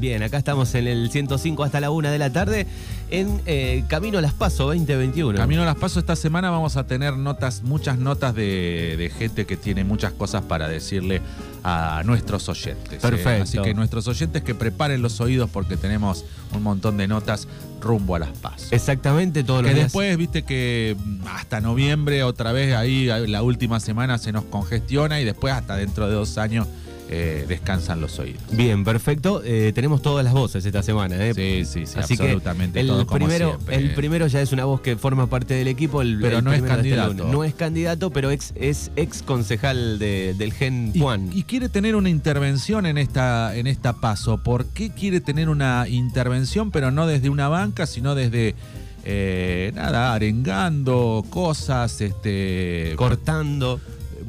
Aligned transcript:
bien, 0.00 0.22
acá 0.22 0.38
estamos 0.38 0.74
en 0.74 0.86
el 0.86 1.10
105 1.10 1.62
hasta 1.62 1.78
la 1.80 1.90
1 1.90 2.10
de 2.10 2.18
la 2.18 2.32
tarde 2.32 2.66
en 3.10 3.40
eh, 3.46 3.84
Camino 3.88 4.18
a 4.18 4.22
las 4.22 4.32
Paso 4.32 4.64
2021. 4.66 5.36
Camino 5.38 5.62
a 5.62 5.64
las 5.66 5.76
Paso 5.76 6.00
esta 6.00 6.16
semana 6.16 6.50
vamos 6.50 6.76
a 6.76 6.86
tener 6.86 7.16
notas, 7.16 7.62
muchas 7.62 7.98
notas 7.98 8.34
de, 8.34 8.96
de 8.96 9.10
gente 9.10 9.44
que 9.46 9.56
tiene 9.56 9.84
muchas 9.84 10.12
cosas 10.12 10.42
para 10.42 10.68
decirle 10.68 11.20
a 11.62 12.02
nuestros 12.04 12.48
oyentes. 12.48 12.94
¿eh? 12.94 12.98
Perfecto. 13.00 13.42
Así 13.42 13.58
que 13.58 13.74
nuestros 13.74 14.08
oyentes 14.08 14.42
que 14.42 14.54
preparen 14.54 15.02
los 15.02 15.20
oídos 15.20 15.50
porque 15.50 15.76
tenemos 15.76 16.24
un 16.54 16.62
montón 16.62 16.96
de 16.96 17.06
notas 17.06 17.46
rumbo 17.80 18.14
a 18.16 18.20
las 18.20 18.30
Paso. 18.30 18.68
Exactamente, 18.70 19.44
todos 19.44 19.62
los 19.62 19.68
Que 19.70 19.74
días. 19.74 19.86
después, 19.86 20.16
viste 20.16 20.42
que 20.44 20.96
mm, 20.98 21.26
hasta 21.28 21.60
noviembre, 21.60 22.22
otra 22.22 22.52
vez 22.52 22.74
ahí 22.74 23.06
la 23.06 23.42
última 23.42 23.80
semana 23.80 24.18
se 24.18 24.32
nos 24.32 24.44
congestiona 24.44 25.20
y 25.20 25.24
después 25.24 25.52
hasta 25.52 25.76
dentro 25.76 26.08
de 26.08 26.14
dos 26.14 26.38
años 26.38 26.66
eh, 27.12 27.44
descansan 27.48 28.00
los 28.00 28.18
oídos. 28.20 28.40
Bien, 28.52 28.84
perfecto. 28.84 29.42
Eh, 29.44 29.72
tenemos 29.74 30.00
todas 30.00 30.24
las 30.24 30.32
voces 30.32 30.64
esta 30.64 30.80
semana. 30.82 31.16
¿eh? 31.16 31.34
Sí, 31.34 31.64
sí, 31.64 31.84
sí, 31.86 31.98
Así 31.98 32.14
absolutamente 32.14 32.74
que 32.74 32.80
el 32.82 32.86
todo 32.86 33.04
como 33.04 33.18
primero, 33.26 33.48
siempre. 33.56 33.76
el 33.76 33.94
primero 33.94 34.26
ya 34.28 34.40
es 34.40 34.52
una 34.52 34.64
voz 34.64 34.80
que 34.80 34.94
forma 34.96 35.26
parte 35.28 35.54
del 35.54 35.66
equipo. 35.66 36.02
el- 36.02 36.20
Pero 36.20 36.38
el 36.38 36.44
no 36.44 36.52
es 36.52 36.58
este 36.58 36.68
candidato. 36.68 37.24
No 37.26 37.42
es 37.42 37.54
candidato, 37.54 38.10
pero 38.10 38.30
ex, 38.30 38.52
es 38.54 38.92
ex 38.94 39.22
concejal 39.24 39.98
de- 39.98 40.34
del 40.38 40.52
Gen 40.52 40.92
Y, 40.94 41.00
Juan. 41.00 41.30
y 41.32 41.42
quiere 41.42 41.68
tener 41.68 41.96
una 41.96 42.10
intervención 42.10 42.86
en 42.86 42.96
esta, 42.96 43.56
en 43.56 43.66
esta 43.66 43.94
paso. 43.94 44.38
¿Por 44.38 44.66
qué 44.66 44.90
quiere 44.90 45.20
tener 45.20 45.48
una 45.48 45.88
intervención, 45.88 46.70
pero 46.70 46.92
no 46.92 47.08
desde 47.08 47.28
una 47.28 47.48
banca, 47.48 47.86
sino 47.86 48.14
desde 48.14 48.54
eh, 49.02 49.72
nada, 49.74 50.12
arengando 50.12 51.24
cosas, 51.30 52.00
este, 52.02 52.92
cortando. 52.96 53.80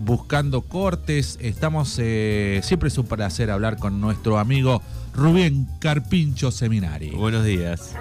Buscando 0.04 0.62
cortes? 0.62 1.38
Estamos 1.42 1.98
eh, 2.02 2.60
siempre 2.64 2.90
es 2.90 2.98
un 2.98 3.06
placer 3.06 3.52
hablar 3.52 3.78
con 3.78 4.02
nuestro 4.02 4.38
amigo 4.38 4.82
Rubén 5.14 5.68
Carpincho 5.80 6.52
Seminari. 6.52 7.12
Buenos 7.12 7.46
días. 7.46 7.96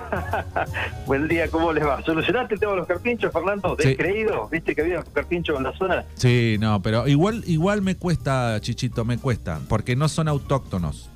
Buen 1.07 1.29
día, 1.29 1.49
¿cómo 1.49 1.73
les 1.73 1.85
va? 1.85 2.03
¿Solucionaste 2.03 2.55
el 2.55 2.61
tema 2.61 2.73
de 2.73 2.79
los 2.79 2.87
carpinchos, 2.87 3.33
Fernando? 3.33 3.77
Sí. 3.79 3.89
¿Descreído? 3.89 4.49
¿Viste 4.51 4.75
que 4.75 4.83
había 4.83 5.03
carpinchos 5.03 5.57
en 5.57 5.65
la 5.65 5.73
zona? 5.77 6.05
Sí, 6.15 6.57
no, 6.61 6.81
pero 6.83 7.07
igual, 7.09 7.43
igual 7.47 7.83
me 7.83 7.97
cuesta, 7.97 8.59
Chichito, 8.61 9.05
me 9.05 9.19
cuesta, 9.19 9.61
porque 9.69 9.97
no 9.97 10.09
son 10.09 10.29
autóctonos. 10.29 11.11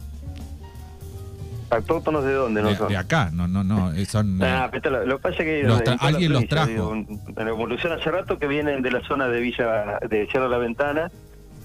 ¿Autóctonos 1.77 2.25
de 2.25 2.33
dónde 2.35 2.63
no 2.63 2.69
De, 2.71 2.77
son? 2.77 2.89
de 2.89 2.97
acá, 2.97 3.31
no, 3.33 3.47
no, 3.49 3.63
no, 3.65 3.93
eh, 3.93 4.05
son... 4.07 4.41
eh, 4.43 4.47
Ah, 4.47 4.69
pero 4.71 4.91
lo, 4.91 5.07
lo 5.07 5.17
que 5.17 5.23
pasa 5.23 5.37
es 5.43 5.45
que 5.45 5.63
Los 5.65 5.81
tra- 5.83 5.97
alguien 6.01 6.33
los 6.33 6.47
trajo. 6.49 6.67
digo, 6.69 6.95
En 6.95 7.49
evolución 7.49 7.93
hace 7.93 8.11
rato 8.11 8.39
que 8.39 8.47
vienen 8.47 8.83
de 8.83 8.91
la 8.91 9.01
zona 9.07 9.29
de 9.29 9.41
Villa 9.41 9.99
de 10.09 10.29
Cerro 10.31 10.49
La 10.49 10.59
Ventana. 10.59 11.11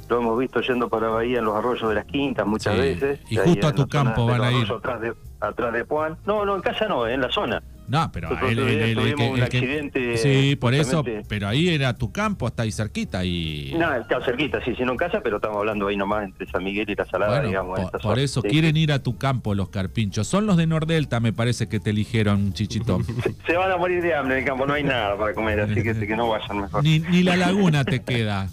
Lo 0.10 0.18
hemos 0.22 0.40
visto 0.40 0.60
yendo 0.62 0.90
para 0.90 1.10
Bahía 1.10 1.38
en 1.40 1.46
los 1.46 1.56
arroyos 1.56 1.88
de 1.88 1.94
las 1.96 2.06
quintas 2.06 2.46
muchas 2.48 2.74
Sí. 2.74 2.80
veces. 2.82 3.20
Y 3.30 3.38
justo 3.38 3.68
a 3.68 3.74
tu 3.74 3.88
campo 3.88 4.26
de 4.26 4.32
van 4.32 4.42
a 4.44 4.52
ir. 4.52 4.72
Atrás 4.72 5.02
de, 5.02 5.14
atrás 5.40 5.72
de 5.74 5.84
Juan. 5.84 6.18
No, 6.26 6.46
no, 6.46 6.56
en 6.56 6.62
casa 6.64 6.88
no, 6.88 7.08
en 7.08 7.22
la 7.22 7.30
zona. 7.32 7.62
No, 7.90 8.12
pero 8.12 8.30
Nosotros 8.30 8.52
el- 8.52 8.59
el- 8.59 8.70
el- 8.70 8.82
el 8.82 8.95
tuvimos 8.95 9.18
que- 9.20 9.30
un 9.32 9.40
el 9.42 9.50
que- 9.50 9.58
accidente, 9.58 10.18
Sí, 10.18 10.56
por 10.56 10.73
eso, 10.73 11.04
pero 11.28 11.48
ahí 11.48 11.70
era 11.70 11.95
tu 11.98 12.12
campo, 12.12 12.48
está 12.48 12.64
ahí 12.64 12.72
cerquita 12.72 13.26
y... 13.26 13.73
No, 13.78 13.94
está 13.95 14.23
cerquita, 14.23 14.64
sí, 14.64 14.73
sí, 14.78 14.84
no 14.84 14.92
en 14.92 14.98
casa, 14.98 15.22
pero 15.23 15.38
estamos 15.38 15.58
hablando 15.58 15.88
ahí 15.88 15.98
nomás 15.98 16.26
entre 16.26 16.48
San 16.50 16.64
Miguel 16.64 16.90
y 16.90 16.95
La 16.95 17.06
Salada, 17.06 17.32
Bueno, 17.34 17.48
digamos. 17.48 17.80
por, 17.92 18.02
por 18.02 18.20
eso 18.20 18.42
Sí. 18.42 18.48
quieren 18.50 18.78
ir 18.78 18.92
a 18.92 19.00
tu 19.02 19.17
campo 19.17 19.56
los 19.56 19.70
carpinchos. 19.70 20.28
Son 20.28 20.45
los 20.45 20.58
de 20.58 20.67
Nordelta, 20.67 21.20
me 21.20 21.34
parece 21.34 21.67
que 21.67 21.80
te 21.80 21.90
eligieron, 21.90 22.54
Chichito. 22.54 23.00
Se 23.48 23.58
van 23.58 23.72
a 23.72 23.78
morir 23.78 24.02
de 24.04 24.14
hambre 24.14 24.36
en 24.36 24.40
el 24.42 24.45
campo, 24.45 24.66
no 24.66 24.73
hay 24.73 24.84
nada 24.84 25.17
para 25.17 25.34
comer, 25.34 25.60
así 25.62 25.76
que, 25.82 25.94
que 25.95 26.16
no 26.16 26.30
vayan 26.30 26.62
mejor. 26.62 26.84
Ni, 26.84 27.00
ni 27.00 27.23
la 27.23 27.36
laguna 27.38 27.84
te 27.84 28.02
queda. 28.04 28.50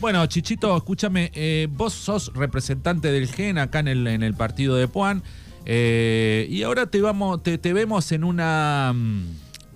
Bueno, 0.00 0.24
Chichito, 0.26 0.76
escúchame, 0.76 1.30
eh, 1.34 1.68
vos 1.70 1.92
sos 1.92 2.32
representante 2.34 3.12
del 3.12 3.28
GEN 3.28 3.58
acá 3.58 3.80
en 3.80 3.88
el, 3.88 4.06
en 4.06 4.22
el 4.22 4.34
partido 4.34 4.76
de 4.76 4.88
Puan. 4.88 5.22
Eh, 5.64 6.46
y 6.50 6.62
ahora 6.62 6.86
te 6.86 7.00
vamos, 7.00 7.42
te, 7.42 7.58
te 7.58 7.72
vemos 7.72 8.10
en 8.12 8.24
una 8.24 8.92
mm, 8.94 9.22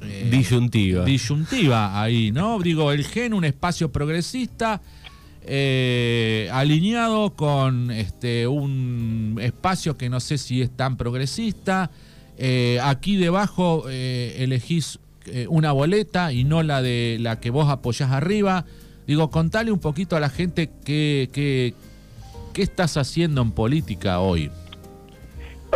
eh, 0.02 0.28
Disyuntiva. 0.30 1.04
disyuntiva 1.04 2.00
ahí, 2.02 2.32
¿no? 2.32 2.58
Digo, 2.60 2.92
el 2.92 3.04
GEN, 3.04 3.34
un 3.34 3.44
espacio 3.44 3.91
progresista. 3.92 4.80
eh, 5.48 6.48
alineado 6.52 7.34
con 7.36 7.91
este 7.92 8.48
un 8.48 9.38
espacio 9.41 9.96
que 9.96 10.08
no 10.08 10.19
sé 10.20 10.38
si 10.38 10.60
es 10.62 10.70
tan 10.76 10.96
progresista. 10.96 11.91
Eh, 12.38 12.78
aquí 12.82 13.16
debajo 13.16 13.88
elegís 13.88 14.98
una 15.48 15.72
boleta 15.72 16.32
y 16.32 16.44
no 16.44 16.62
la 16.62 16.82
de 16.82 17.16
la 17.20 17.38
que 17.41 17.50
vos 17.50 17.69
apoyás 17.70 18.10
arriba. 18.10 18.64
Digo, 19.06 19.30
contale 19.30 19.70
un 19.70 19.78
poquito 19.78 20.16
a 20.16 20.20
la 20.20 20.28
gente 20.30 20.69
qué, 20.84 21.30
qué, 21.32 21.75
qué 22.52 22.62
estás 22.62 22.96
haciendo 22.96 23.41
en 23.42 23.52
política 23.52 24.19
hoy. 24.19 24.50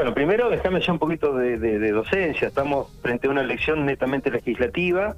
Bueno, 0.01 0.15
primero 0.15 0.49
déjame 0.49 0.81
ya 0.81 0.93
un 0.95 0.99
poquito 0.99 1.35
de, 1.35 1.59
de- 1.59 1.79
de 1.79 1.93
docencia. 1.93 2.49
Estamos 2.49 2.89
frente 3.03 3.27
a 3.27 3.31
una 3.31 3.43
elección 3.43 3.85
netamente 3.85 4.31
legislativa. 4.31 5.15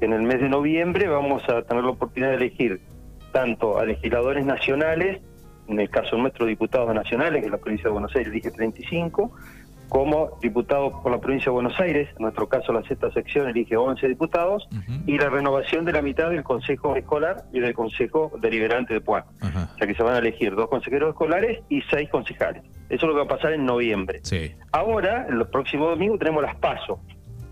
En 0.00 0.12
el 0.12 0.22
mes 0.22 0.40
de 0.40 0.48
noviembre 0.48 1.06
vamos 1.06 1.48
a 1.48 1.62
tener 1.62 1.84
la 1.84 1.90
oportunidad 1.90 2.30
de 2.30 2.36
elegir 2.38 2.80
tanto 3.30 3.78
a 3.78 3.84
legisladores 3.86 4.44
nacionales, 4.44 5.20
en 5.68 5.78
el 5.78 5.88
caso 5.88 6.16
nuestro 6.18 6.46
diputados 6.46 6.92
nacionales, 6.92 7.42
que 7.42 7.46
es 7.46 7.52
la 7.52 7.58
provincia 7.58 7.84
de 7.84 7.92
Buenos 7.92 8.12
Aires 8.16 8.32
elige 8.32 8.50
35, 8.50 9.30
como 9.88 10.36
diputados 10.42 10.92
por 11.00 11.12
la 11.12 11.20
provincia 11.20 11.44
de 11.46 11.54
Buenos 11.54 11.78
Aires, 11.78 12.08
en 12.16 12.22
nuestro 12.22 12.48
caso 12.48 12.72
la 12.72 12.82
sexta 12.82 13.12
sección 13.12 13.48
elige 13.48 13.76
11 13.76 14.08
diputados, 14.08 14.68
y 15.06 15.16
la 15.16 15.30
renovación 15.30 15.84
de 15.84 15.92
la 15.92 16.02
mitad 16.02 16.30
del 16.30 16.42
Consejo 16.42 16.96
Escolar 16.96 17.44
y 17.52 17.60
del 17.60 17.72
Consejo 17.72 18.32
Deliberante 18.40 18.94
de 18.94 19.00
Puan. 19.00 19.22
Ajá. 19.40 19.70
O 19.74 19.78
sea 19.78 19.86
que 19.86 19.94
se 19.94 20.02
van 20.02 20.14
a 20.14 20.18
elegir 20.18 20.56
dos 20.56 20.68
consejeros 20.68 21.10
escolares 21.10 21.60
y 21.68 21.82
seis 21.82 22.08
concejales. 22.10 22.64
Eso 22.88 22.94
es 22.94 23.02
lo 23.02 23.08
que 23.10 23.18
va 23.18 23.24
a 23.24 23.28
pasar 23.36 23.52
en 23.52 23.64
noviembre. 23.64 24.20
Sí, 24.22 24.52
Ahora, 24.72 25.26
el 25.28 25.46
próximo 25.48 25.88
domingo, 25.88 26.18
tenemos 26.18 26.42
las 26.42 26.56
PASO, 26.56 27.00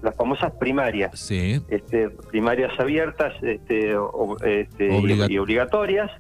las 0.03 0.15
famosas 0.17 0.53
primarias, 0.53 1.19
sí. 1.19 1.61
este, 1.69 2.11
primarias 2.11 2.73
abiertas 2.79 3.33
este, 3.43 3.97
o- 3.97 4.37
este, 4.45 4.87
y- 4.89 4.91
Obliga- 4.91 5.31
y, 5.31 5.39
obligatorias, 5.39 6.11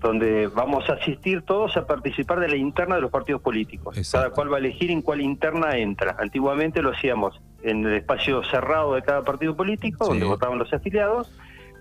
donde 0.00 0.46
vamos 0.48 0.88
a 0.90 0.92
asistir 0.94 1.42
todos 1.42 1.76
a 1.76 1.86
participar 1.86 2.38
de 2.40 2.48
la 2.48 2.56
interna 2.56 2.94
de 2.96 3.00
los 3.00 3.10
partidos 3.10 3.40
políticos. 3.42 3.96
Exacto. 3.96 4.24
Cada 4.26 4.34
cual 4.34 4.52
va 4.52 4.56
a 4.56 4.60
elegir 4.60 4.90
en 4.90 5.02
cuál 5.02 5.20
interna 5.20 5.76
entra. 5.76 6.14
Antiguamente 6.20 6.82
lo 6.82 6.90
hacíamos 6.90 7.40
en 7.62 7.84
el 7.84 7.94
espacio 7.94 8.42
cerrado 8.44 8.94
de 8.94 9.02
cada 9.02 9.22
partido 9.22 9.56
político, 9.56 10.04
Sí. 10.04 10.10
donde 10.10 10.24
votaban 10.26 10.58
los 10.58 10.72
afiliados. 10.72 11.32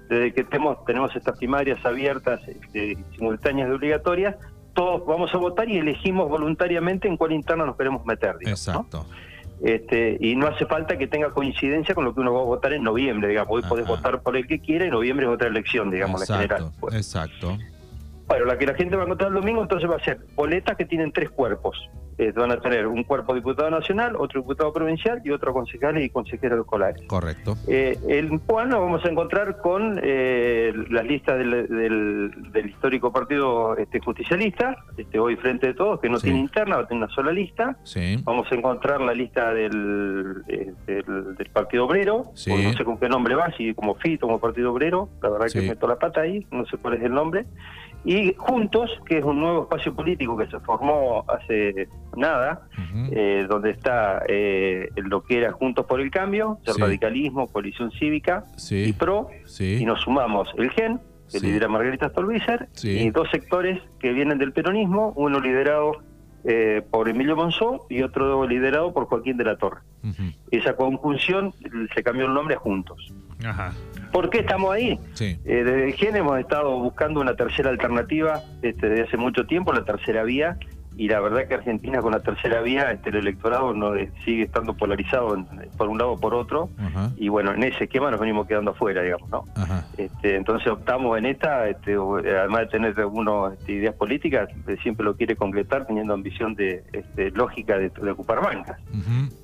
Desde 0.10 0.34
que 0.34 0.44
tenemos, 0.46 0.84
tenemos 0.86 1.16
estas 1.16 1.38
primarias 1.38 1.84
abiertas, 1.86 2.40
este, 2.48 2.98
simultáneas 3.16 3.70
y 3.70 3.72
obligatorias, 3.74 4.36
todos 4.78 5.04
vamos 5.08 5.34
a 5.34 5.38
votar 5.40 5.68
y 5.68 5.80
elegimos 5.80 6.30
voluntariamente 6.30 7.08
en 7.08 7.18
cuál 7.18 7.32
interna 7.32 7.66
nos 7.66 7.76
queremos 7.76 8.06
meter. 8.06 8.38
digamos, 8.38 8.68
¿no? 8.68 8.74
Exacto. 8.74 9.06
Este, 9.64 10.18
y 10.20 10.36
no 10.36 10.46
hace 10.46 10.68
falta 10.68 11.00
que 11.00 11.08
tenga 11.08 11.32
coincidencia 11.32 11.96
con 11.96 12.06
lo 12.06 12.14
que 12.14 12.20
uno 12.20 12.32
va 12.32 12.42
a 12.42 12.44
votar 12.44 12.74
en 12.74 12.84
noviembre, 12.84 13.30
digamos. 13.30 13.52
Hoy 13.52 13.62
Ajá. 13.62 13.70
podés 13.70 13.88
votar 13.88 14.22
por 14.22 14.38
el 14.38 14.46
que 14.46 14.60
quiera 14.60 14.86
y 14.86 14.92
noviembre 14.92 15.26
es 15.26 15.32
otra 15.32 15.48
elección, 15.48 15.90
digamos, 15.90 16.30
la 16.30 16.38
general. 16.38 16.72
Pues, 16.80 16.94
Exacto. 16.94 17.58
Bueno, 18.28 18.46
la 18.46 18.60
que 18.60 18.68
la 18.68 18.76
gente 18.76 18.96
va 18.96 19.02
a 19.02 19.06
encontrar 19.06 19.30
el 19.30 19.34
domingo 19.34 19.64
entonces 19.64 19.90
va 19.90 19.96
a 19.96 20.04
ser 20.04 20.20
boletas 20.36 20.78
que 20.78 20.86
tienen 20.86 21.12
tres 21.12 21.32
cuerpos. 21.32 21.90
Eh, 22.20 22.32
van 22.36 22.52
a 22.52 22.60
tener 22.60 22.88
un 22.88 23.04
cuerpo 23.04 23.36
diputado 23.36 23.70
nacional, 23.70 24.16
otro 24.18 24.42
diputado 24.42 24.74
provincial 24.74 25.22
y 25.24 25.30
otro 25.30 25.54
concejal 25.54 26.02
y 26.02 26.10
consejeros 26.10 26.62
escolares. 26.62 27.04
Correcto. 27.08 27.56
Eh, 27.68 27.96
en 28.08 28.40
Puan 28.40 28.70
nos 28.70 28.80
vamos 28.80 29.06
a 29.06 29.10
encontrar 29.10 29.58
con 29.62 30.00
eh, 30.02 30.74
las 30.90 31.06
listas 31.06 31.38
del, 31.38 31.68
del- 31.68 32.32
del 32.52 32.70
histórico 32.70 33.12
partido 33.14 33.78
este, 33.78 34.00
justicialista, 34.00 34.76
este, 34.98 35.20
hoy 35.20 35.36
frente 35.36 35.68
de 35.68 35.74
todos, 35.76 36.00
que 36.00 36.10
no 36.10 36.18
Sí. 36.18 36.24
tiene 36.24 36.40
interna, 36.40 36.78
va 36.78 36.82
a 36.84 36.88
tener 36.88 37.04
una 37.04 37.14
sola 37.14 37.32
lista. 37.32 37.78
Sí. 37.84 38.18
Vamos 38.24 38.52
a 38.52 38.56
encontrar 38.56 39.00
la 39.02 39.14
lista 39.14 39.54
del, 39.54 40.38
eh, 40.48 40.74
del, 40.88 41.36
del 41.36 41.50
Partido 41.52 41.86
Obrero, 41.86 42.32
Sí. 42.34 42.52
no 42.52 42.74
sé 42.74 42.84
con 42.84 42.98
qué 42.98 43.10
nombre 43.10 43.36
va, 43.36 43.52
si 43.56 43.76
como 43.76 43.94
FIT, 43.94 44.20
como 44.22 44.40
Partido 44.40 44.72
Obrero, 44.74 45.08
la 45.22 45.30
verdad 45.30 45.48
que 45.54 45.62
meto 45.62 45.88
la 45.88 45.98
pata 46.00 46.22
ahí, 46.22 46.48
no 46.50 46.66
sé 46.66 46.78
cuál 46.78 46.96
es 46.96 47.04
el 47.04 47.14
nombre. 47.14 47.46
Y 48.06 48.34
Juntos, 48.38 48.90
que 49.06 49.18
es 49.18 49.24
un 49.26 49.40
nuevo 49.42 49.64
espacio 49.64 49.94
político 49.94 50.38
que 50.38 50.48
se 50.48 50.60
formó 50.62 51.26
hace 51.28 51.90
nada, 52.18 52.68
eh, 53.12 53.46
donde 53.50 53.72
está 53.72 54.24
eh, 54.28 54.90
lo 54.96 55.24
que 55.24 55.38
era 55.40 55.52
Juntos 55.52 55.86
por 55.86 56.02
el 56.02 56.12
Cambio, 56.12 56.60
el 56.66 56.74
Sí. 56.74 56.82
radicalismo, 56.82 57.48
coalición 57.48 57.92
cívica 57.92 58.44
y. 58.70 58.94
PRO, 58.94 59.30
Sí. 59.46 59.78
y 59.82 59.86
nos 59.86 60.02
sumamos 60.02 60.50
el 60.58 60.70
GEN, 60.72 61.00
que 61.32 61.40
lidera 61.40 61.68
Margarita 61.68 62.10
Stolbizer, 62.10 62.70
y 62.84 63.10
dos 63.12 63.30
sectores 63.32 63.82
que 64.00 64.14
vienen 64.14 64.38
del 64.38 64.52
peronismo, 64.54 65.14
uno 65.16 65.40
liderado 65.40 65.92
eh, 66.50 66.82
por 66.92 67.10
Emilio 67.10 67.36
Monzó 67.36 67.86
y 67.90 68.04
otro 68.04 68.48
liderado 68.48 68.94
por 68.94 69.06
Joaquín 69.08 69.36
de 69.36 69.44
la 69.44 69.58
Torre. 69.58 69.82
Ujú. 70.04 70.24
Esa 70.52 70.76
conjunción 70.78 71.54
se 71.94 72.04
cambió 72.04 72.26
el 72.28 72.34
nombre 72.34 72.56
a 72.56 72.60
Juntos. 72.60 73.14
Ajá. 73.46 73.74
¿Por 74.14 74.30
qué 74.30 74.40
estamos 74.40 74.72
ahí? 74.74 74.98
Sí. 75.14 75.38
Eh, 75.44 75.64
desde 75.66 75.86
el 75.88 75.94
GEN 75.96 76.16
hemos 76.16 76.40
estado 76.40 76.80
buscando 76.80 77.20
una 77.20 77.36
tercera 77.36 77.70
alternativa 77.70 78.42
este, 78.62 78.88
desde 78.88 79.04
hace 79.04 79.18
mucho 79.18 79.46
tiempo, 79.46 79.74
la 79.74 79.84
tercera 79.84 80.24
vía, 80.24 80.58
y 80.98 81.08
la 81.10 81.20
verdad 81.20 81.48
que 81.48 81.54
Argentina 81.54 82.00
con 82.02 82.12
la 82.12 82.22
tercera 82.22 82.62
vía, 82.62 82.92
este, 82.92 83.10
el 83.12 83.18
electorado 83.18 83.72
no 83.74 83.96
eh, 83.96 84.10
sigue 84.26 84.44
estando 84.44 84.74
polarizado 84.74 85.36
en- 85.36 85.46
por 85.78 85.88
un 85.90 85.98
lado 86.00 86.14
o 86.14 86.18
por 86.20 86.34
otro, 86.34 86.70
Ajá. 86.80 87.12
y 87.18 87.30
bueno, 87.30 87.54
en 87.54 87.64
ese 87.64 87.84
esquema 87.84 88.10
nos 88.10 88.20
venimos 88.20 88.48
quedando 88.48 88.72
afuera, 88.72 89.04
digamos, 89.04 89.30
¿no? 89.30 89.44
Este, 89.98 90.36
entonces 90.36 90.68
optamos 90.68 91.18
en 91.18 91.28
esta, 91.28 91.70
este, 91.70 91.94
eh, 91.94 92.38
además 92.40 92.62
de 92.62 92.66
tener 92.68 93.00
algunas 93.00 93.54
este, 93.54 93.74
ideas 93.74 93.94
políticas, 93.96 94.50
eh, 94.68 94.76
siempre 94.82 95.06
lo 95.06 95.16
quiere 95.16 95.36
concretar 95.36 95.86
teniendo 95.86 96.14
ambición 96.14 96.56
de 96.56 96.84
este, 96.92 97.30
lógica 97.32 97.78
de, 97.78 97.90
de 97.90 98.12
ocupar 98.12 98.42
bancas. 98.42 98.80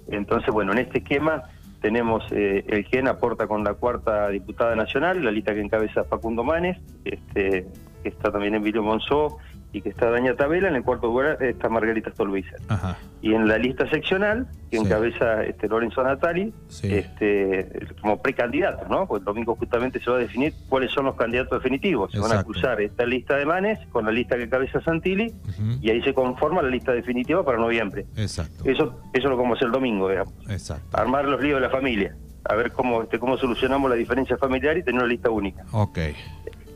Entonces, 0.10 0.52
bueno, 0.54 0.72
en 0.74 0.80
este 0.80 1.00
esquema 1.00 1.44
tenemos 1.82 2.24
eh, 2.32 2.64
el 2.68 2.86
GEN 2.86 3.08
aporta 3.08 3.46
con 3.48 3.64
la 3.64 3.74
cuarta 3.74 4.30
diputada 4.30 4.76
nacional, 4.76 5.24
la 5.24 5.32
lista 5.32 5.54
que 5.54 5.62
encabeza 5.62 6.04
Facundo 6.06 6.44
Manes, 6.44 6.78
este, 7.06 7.68
que 8.02 8.10
está 8.10 8.32
también 8.32 8.56
Emilio 8.56 8.82
Monzó 8.84 9.38
y 9.74 9.82
que 9.82 9.90
está 9.90 10.10
Daña 10.12 10.36
Tabela, 10.36 10.68
en 10.70 10.76
el 10.76 10.84
cuarto 10.84 11.08
lugar 11.08 11.42
está 11.44 11.68
Margarita 11.68 12.12
Stolbizer. 12.12 12.60
Y 13.22 13.34
en 13.34 13.48
la 13.48 13.58
lista 13.58 13.90
seccional, 13.90 14.48
que 14.70 14.78
Sí. 14.78 14.84
encabeza 14.86 15.44
este, 15.44 15.68
Lorenzo 15.68 16.04
Natali, 16.04 16.54
Sí. 16.68 16.94
este, 16.94 17.68
como 18.02 18.22
precandidato, 18.22 18.88
¿no? 18.88 19.08
Pues 19.08 19.22
el 19.22 19.26
domingo 19.26 19.56
justamente 19.56 20.00
se 20.00 20.10
va 20.12 20.18
a 20.18 20.20
definir 20.20 20.54
cuáles 20.70 20.92
son 20.92 21.06
los 21.06 21.16
candidatos 21.16 21.58
definitivos. 21.62 22.12
Se 22.12 22.20
van 22.20 22.32
a 22.38 22.44
cruzar 22.44 22.80
esta 22.82 23.06
lista 23.06 23.36
de 23.36 23.46
Manes 23.46 23.80
con 23.90 24.06
la 24.06 24.12
lista 24.12 24.38
que 24.38 24.44
encabeza 24.44 24.80
Santilli 24.82 25.34
y 25.82 25.90
ahí 25.90 26.02
se 26.04 26.14
conforma 26.14 26.62
la 26.62 26.70
lista 26.70 26.92
definitiva 26.92 27.44
para 27.44 27.58
noviembre. 27.58 28.06
Exacto. 28.16 28.64
Eso, 28.66 29.00
eso 29.14 29.28
lo 29.30 29.38
vamos 29.38 29.54
a 29.54 29.56
hacer 29.58 29.66
el 29.68 29.72
domingo, 29.74 30.08
digamos. 30.10 30.34
Exacto. 30.50 30.96
Armar 30.96 31.26
los 31.26 31.42
líos 31.42 31.60
de 31.60 31.68
la 31.68 31.72
familia. 31.72 32.16
A 32.46 32.56
ver 32.56 32.74
cómo, 32.74 33.04
este, 33.04 33.20
cómo 33.20 33.38
solucionamos 33.38 33.90
la 33.90 33.96
diferencia 33.96 34.38
familiar 34.38 34.78
y 34.78 34.84
tener 34.84 35.00
una 35.00 35.08
lista 35.10 35.30
única. 35.30 35.64
Ok. 35.72 35.98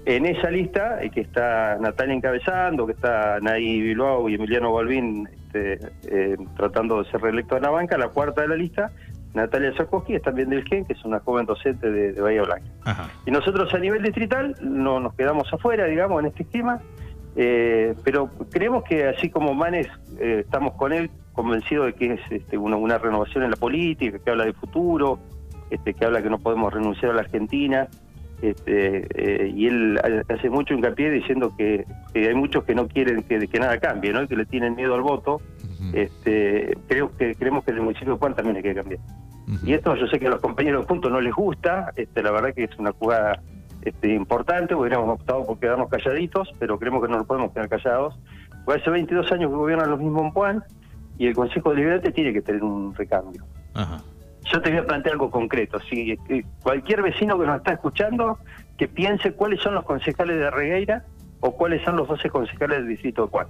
En 0.08 0.26
esa 0.26 0.50
lista, 0.50 1.04
eh, 1.04 1.10
que 1.10 1.20
está 1.20 1.78
Natalia 1.82 2.16
encabezando, 2.16 2.86
que 2.86 2.94
está 2.94 3.42
Nay 3.42 3.82
Bilbao 3.82 4.30
y 4.30 4.36
Emiliano 4.36 4.72
Balbín 4.72 5.28
este, 5.28 5.80
eh, 6.10 6.38
tratando 6.56 7.04
de 7.04 7.12
ser 7.12 7.20
reelecto 7.20 7.58
en 7.58 7.64
la 7.64 7.72
banca, 7.72 7.98
la 7.98 8.08
cuarta 8.08 8.42
de 8.44 8.48
la 8.48 8.56
lista, 8.56 8.90
Natalia 9.34 9.76
Sarkozy, 9.76 10.16
es 10.16 10.22
también 10.22 10.50
del 10.50 10.64
GEN, 10.64 10.86
que 10.86 10.94
es 10.94 11.04
una 11.04 11.20
joven 11.20 11.46
docente 11.46 11.92
de, 11.92 12.14
de 12.14 12.22
Bahía 12.22 12.44
Blanca. 12.44 12.66
Ajá. 12.86 13.10
Y 13.26 13.32
nosotros 13.32 13.74
a 13.74 13.80
nivel 13.80 14.02
distrital 14.02 14.56
no 14.62 15.02
nos 15.02 15.14
quedamos 15.14 15.54
afuera, 15.54 15.84
digamos, 15.88 16.22
en 16.22 16.28
este 16.28 16.44
esquema, 16.44 16.80
eh, 17.36 17.94
pero 18.06 18.30
creemos 18.50 18.86
que 18.86 19.10
así 19.10 19.30
como 19.30 19.54
Manes, 19.54 19.88
eh, 20.22 20.44
estamos 20.46 20.76
con 20.76 20.94
él 20.94 21.12
convencidos 21.34 21.88
de 21.88 21.94
que 21.96 22.14
es 22.14 22.22
este, 22.32 22.58
una, 22.58 22.78
una 22.78 22.98
renovación 22.98 23.44
en 23.44 23.52
la 23.52 23.58
política, 23.58 24.20
que 24.20 24.32
habla 24.32 24.46
de 24.46 24.54
futuro, 24.54 25.20
este, 25.70 25.94
que 25.94 26.06
habla 26.06 26.22
que 26.22 26.30
no 26.30 26.40
podemos 26.40 26.74
renunciar 26.74 27.12
a 27.12 27.16
la 27.16 27.22
Argentina, 27.24 27.90
este, 28.42 29.08
eh, 29.16 29.50
y 29.50 29.68
él 29.68 30.00
hace 30.30 30.50
mucho 30.50 30.74
hincapié 30.74 31.10
diciendo 31.10 31.54
que, 31.58 31.86
que 32.14 32.28
hay 32.28 32.36
muchos 32.36 32.64
que 32.64 32.76
no 32.76 32.88
quieren 32.88 33.24
que, 33.24 33.48
que 33.48 33.60
nada 33.60 33.80
cambie, 33.80 34.14
¿no? 34.14 34.28
que 34.28 34.36
le 34.36 34.46
tienen 34.46 34.76
miedo 34.76 34.96
al 34.96 35.02
voto. 35.02 35.42
Este, 35.94 36.76
creo 36.88 37.16
que 37.16 37.36
creemos 37.36 37.64
que 37.64 37.72
en 37.72 37.78
el 37.78 37.84
municipio 37.84 38.14
de 38.14 38.20
Juan 38.20 38.36
también 38.36 38.58
hay 38.58 38.64
que 38.64 38.76
cambiar. 38.76 39.00
Y 39.64 39.74
esto 39.74 39.96
yo 39.96 40.08
sé 40.08 40.20
que 40.20 40.28
a 40.28 40.32
los 40.32 40.42
compañeros 40.42 40.82
de 40.82 40.88
punto 40.88 41.10
no 41.10 41.22
les 41.22 41.34
gusta, 41.34 41.92
este, 41.96 42.22
la 42.22 42.32
verdad 42.32 42.54
que 42.54 42.66
es 42.66 42.78
una 42.78 42.92
jugada 42.92 43.42
este, 43.82 44.14
importante, 44.14 44.76
hubiéramos 44.76 45.20
optado 45.20 45.46
por 45.46 45.58
quedarnos 45.60 45.90
calladitos, 45.90 46.54
pero 46.60 46.78
creemos 46.78 47.02
que 47.02 47.10
no 47.10 47.18
nos 47.20 47.28
podemos 47.28 47.54
quedar 47.54 47.70
callados. 47.70 48.20
Porque 48.66 48.82
hace 48.82 48.90
22 48.90 49.32
años 49.32 49.50
que 49.50 49.56
gobiernan 49.56 49.90
los 49.90 50.00
mismos 50.00 50.26
en 50.26 50.32
Puan 50.34 50.64
y 51.18 51.28
el 51.28 51.36
Consejo 51.36 51.70
Deliberante 51.70 52.12
tiene 52.12 52.34
que 52.34 52.42
tener 52.42 52.64
un 52.64 52.94
recambio. 52.94 53.46
Ajá. 53.74 54.04
Yo 54.52 54.62
te 54.62 54.70
voy 54.70 54.80
a 54.80 54.86
plantear 54.86 55.14
algo 55.14 55.30
concreto. 55.32 55.80
Si 55.90 56.12
eh, 56.30 56.44
cualquier 56.64 57.02
vecino 57.02 57.38
que 57.40 57.46
nos 57.46 57.58
está 57.58 57.74
escuchando, 57.74 58.40
que 58.78 58.88
piense 58.88 59.34
cuáles 59.34 59.62
son 59.62 59.76
los 59.76 59.84
concejales 59.84 60.38
de 60.38 60.50
Regueira 60.50 61.04
o 61.42 61.56
cuáles 61.56 61.84
son 61.84 61.98
los 61.98 62.08
12 62.08 62.30
concejales 62.30 62.80
del 62.80 62.88
distrito 62.88 63.24
de 63.26 63.28
Puan. 63.32 63.48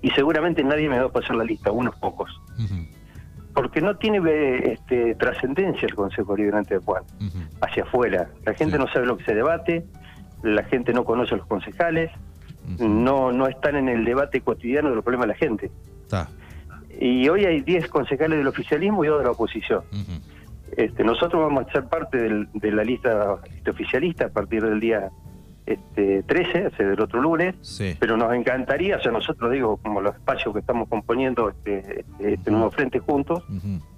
Y 0.00 0.10
seguramente 0.10 0.62
nadie 0.62 0.88
me 0.88 0.98
va 1.00 1.06
a 1.06 1.12
pasar 1.12 1.36
la 1.36 1.44
lista, 1.44 1.72
unos 1.72 1.96
pocos. 1.96 2.30
Porque 3.54 3.80
no 3.80 3.96
tiene 3.96 4.18
eh, 4.30 4.72
este, 4.74 5.14
trascendencia 5.16 5.86
el 5.86 5.94
Consejo 5.96 6.34
Deliberante 6.36 6.74
de 6.74 6.80
Puan 6.80 7.02
Ujú. 7.20 7.38
hacia 7.60 7.82
afuera. 7.82 8.28
La 8.44 8.54
gente 8.54 8.76
Sí. 8.76 8.82
no 8.84 8.88
sabe 8.92 9.06
lo 9.06 9.16
que 9.16 9.24
se 9.24 9.34
debate, 9.34 9.84
la 10.42 10.62
gente 10.64 10.92
no 10.92 11.04
conoce 11.04 11.34
a 11.34 11.38
los 11.38 11.46
concejales, 11.46 12.12
no, 12.78 13.32
no 13.32 13.48
están 13.48 13.74
en 13.76 13.88
el 13.88 14.04
debate 14.04 14.42
cotidiano 14.42 14.90
de 14.90 14.94
los 14.96 15.02
problemas 15.04 15.26
de 15.26 15.32
la 15.32 15.38
gente. 15.38 15.70
Está. 16.02 16.28
Y 17.00 17.28
hoy 17.28 17.44
hay 17.44 17.60
10 17.62 17.88
concejales 17.88 18.38
del 18.38 18.46
oficialismo 18.48 19.04
y 19.04 19.08
dos 19.08 19.18
de 19.18 19.24
la 19.24 19.30
oposición. 19.30 19.82
Este, 20.76 21.02
nosotros 21.04 21.40
vamos 21.42 21.66
a 21.66 21.72
ser 21.72 21.84
parte 21.84 22.18
del- 22.18 22.48
de 22.52 22.72
la 22.72 22.84
lista 22.84 23.36
este, 23.56 23.70
oficialista 23.70 24.26
a 24.26 24.28
partir 24.28 24.62
del 24.62 24.80
día 24.80 25.08
este, 25.64 26.22
13, 26.22 26.68
o 26.68 26.70
sea, 26.70 26.86
del 26.88 27.00
otro 27.00 27.20
lunes, 27.20 27.54
Sí. 27.60 27.94
pero 28.00 28.16
nos 28.16 28.32
encantaría, 28.32 28.96
o 28.96 29.00
sea, 29.02 29.12
nosotros 29.12 29.50
digo, 29.52 29.76
como 29.76 30.00
los 30.00 30.14
espacios 30.14 30.54
que 30.54 30.60
estamos 30.60 30.88
componiendo 30.88 31.50
este, 31.50 32.00
este, 32.00 32.32
este 32.34 32.50
nuevo 32.50 32.70
frente 32.70 32.98
juntos, 33.00 33.44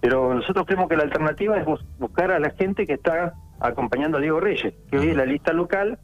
pero 0.01 0.35
nosotros 0.35 0.67
creemos 0.67 0.89
que 0.89 0.97
la 0.97 1.05
alternativa 1.05 1.57
es 1.59 1.65
bus- 1.65 1.85
buscar 2.01 2.33
a 2.33 2.41
la 2.41 2.51
gente 2.51 2.87
que 2.89 2.95
está 2.95 3.35
acompañando 3.61 4.19
a 4.19 4.21
Diego 4.21 4.41
Reyes, 4.41 4.75
que 4.91 4.99
hoy 4.99 5.11
es 5.11 5.17
la 5.17 5.25
lista 5.27 5.53
local 5.53 5.99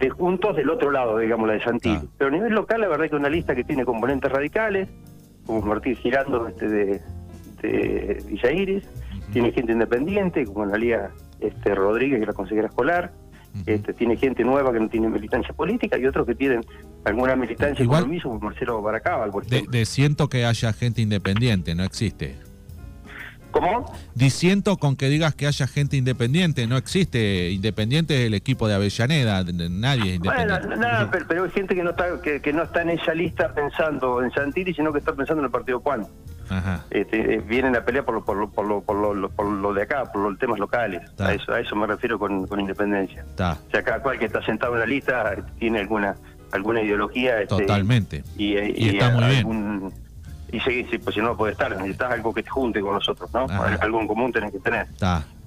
de 0.00 0.10
juntos 0.10 0.56
del 0.56 0.68
otro 0.70 0.90
lado, 0.90 1.18
digamos, 1.18 1.46
la 1.46 1.54
de 1.54 1.62
Santilli. 1.62 2.08
Pero 2.18 2.28
a 2.28 2.32
nivel 2.32 2.52
local, 2.52 2.80
la 2.80 2.88
verdad 2.88 3.08
que 3.08 3.14
una 3.16 3.28
lista 3.28 3.54
que 3.54 3.62
tiene 3.62 3.84
componentes 3.84 4.32
radicales, 4.32 4.88
como 5.46 5.60
Martín 5.62 5.96
Girando 5.96 6.48
este, 6.48 6.68
de, 6.68 7.02
de 7.62 8.22
Villa 8.26 8.52
Iris, 8.52 8.84
tiene 9.32 9.52
gente 9.52 9.72
independiente, 9.72 10.44
como 10.44 10.62
Analia 10.64 11.10
este, 11.40 11.74
Rodríguez, 11.74 12.18
que 12.18 12.22
es 12.22 12.28
la 12.28 12.34
consejera 12.34 12.68
escolar, 12.68 13.12
este, 13.66 13.92
tiene 13.94 14.16
gente 14.16 14.42
nueva 14.42 14.72
que 14.72 14.80
no 14.80 14.88
tiene 14.88 15.08
militancia 15.08 15.54
política 15.54 15.96
y 15.96 16.04
otros 16.06 16.26
que 16.26 16.34
tienen 16.34 16.60
alguna 17.04 17.36
militancia 17.36 17.82
Igual- 17.84 18.00
compromiso, 18.02 18.28
como 18.28 18.40
Marcelo 18.40 18.82
Baracábal, 18.82 19.30
por 19.30 19.46
De, 19.46 19.64
de 19.70 19.84
siento 19.84 20.28
que 20.28 20.44
haya 20.44 20.72
gente 20.72 21.00
independiente, 21.02 21.74
no 21.74 21.84
existe. 21.84 22.36
¿Cómo? 23.54 23.86
Disiento 24.16 24.78
con 24.78 24.96
que 24.96 25.08
digas 25.08 25.32
que 25.36 25.46
haya 25.46 25.68
gente 25.68 25.96
independiente, 25.96 26.66
no 26.66 26.76
existe. 26.76 27.52
Independiente 27.52 28.20
es 28.22 28.26
el 28.26 28.34
equipo 28.34 28.66
de 28.66 28.74
Avellaneda, 28.74 29.44
nadie 29.44 30.14
es 30.14 30.18
Bueno, 30.18 30.42
independiente. 30.42 30.76
nada, 30.76 31.08
pero, 31.12 31.24
pero 31.28 31.44
hay 31.44 31.50
gente 31.50 31.76
que 31.76 31.84
no 31.84 31.90
está 31.90 32.20
que, 32.20 32.40
que 32.42 32.52
no 32.52 32.64
está 32.64 32.82
en 32.82 32.90
esa 32.90 33.14
lista 33.14 33.54
pensando 33.54 34.24
en 34.24 34.32
Santilli, 34.32 34.74
sino 34.74 34.92
que 34.92 34.98
está 34.98 35.12
pensando 35.12 35.40
en 35.42 35.46
el 35.46 35.52
partido 35.52 35.78
Juan. 35.78 36.04
Ajá. 36.50 36.84
Este, 36.90 37.36
eh, 37.36 37.42
vienen 37.46 37.76
a 37.76 37.84
pelear 37.84 38.04
por 38.04 38.16
lo, 38.16 38.24
por, 38.24 38.36
lo, 38.36 38.50
por, 38.50 38.66
lo, 38.66 38.82
por, 38.82 38.96
lo, 39.16 39.28
por 39.30 39.46
lo 39.46 39.72
de 39.72 39.82
acá, 39.82 40.04
por 40.12 40.28
los 40.28 40.36
temas 40.36 40.58
locales. 40.58 41.00
A 41.20 41.32
eso, 41.32 41.52
a 41.52 41.60
eso 41.60 41.76
me 41.76 41.86
refiero 41.86 42.18
con, 42.18 42.48
con 42.48 42.58
independencia. 42.58 43.24
O 43.34 43.70
sea, 43.70 43.84
cada 43.84 44.02
cual 44.02 44.18
que 44.18 44.24
está 44.24 44.44
sentado 44.44 44.74
en 44.74 44.80
la 44.80 44.86
lista 44.86 45.32
eh, 45.32 45.42
tiene 45.60 45.78
alguna 45.78 46.16
alguna 46.50 46.82
ideología. 46.82 47.40
este, 47.40 47.56
totalmente. 47.56 48.24
Y, 48.36 48.56
eh, 48.56 48.74
Y 48.76 48.88
está 48.90 49.10
muy 49.10 49.24
bien. 49.26 49.92
Y 50.52 50.60
sí, 50.60 50.86
sí, 50.90 50.98
pues 50.98 51.14
si 51.14 51.20
no, 51.20 51.36
puede 51.36 51.52
estar. 51.52 51.70
Necesitas 51.76 52.12
algo 52.12 52.32
que 52.32 52.42
te 52.42 52.50
junte 52.50 52.80
con 52.80 52.94
nosotros, 52.94 53.32
¿no? 53.32 53.44
Ajá. 53.44 53.78
Algo 53.80 54.00
en 54.00 54.06
común 54.06 54.32
tenés 54.32 54.52
que 54.52 54.60
tener. 54.60 54.86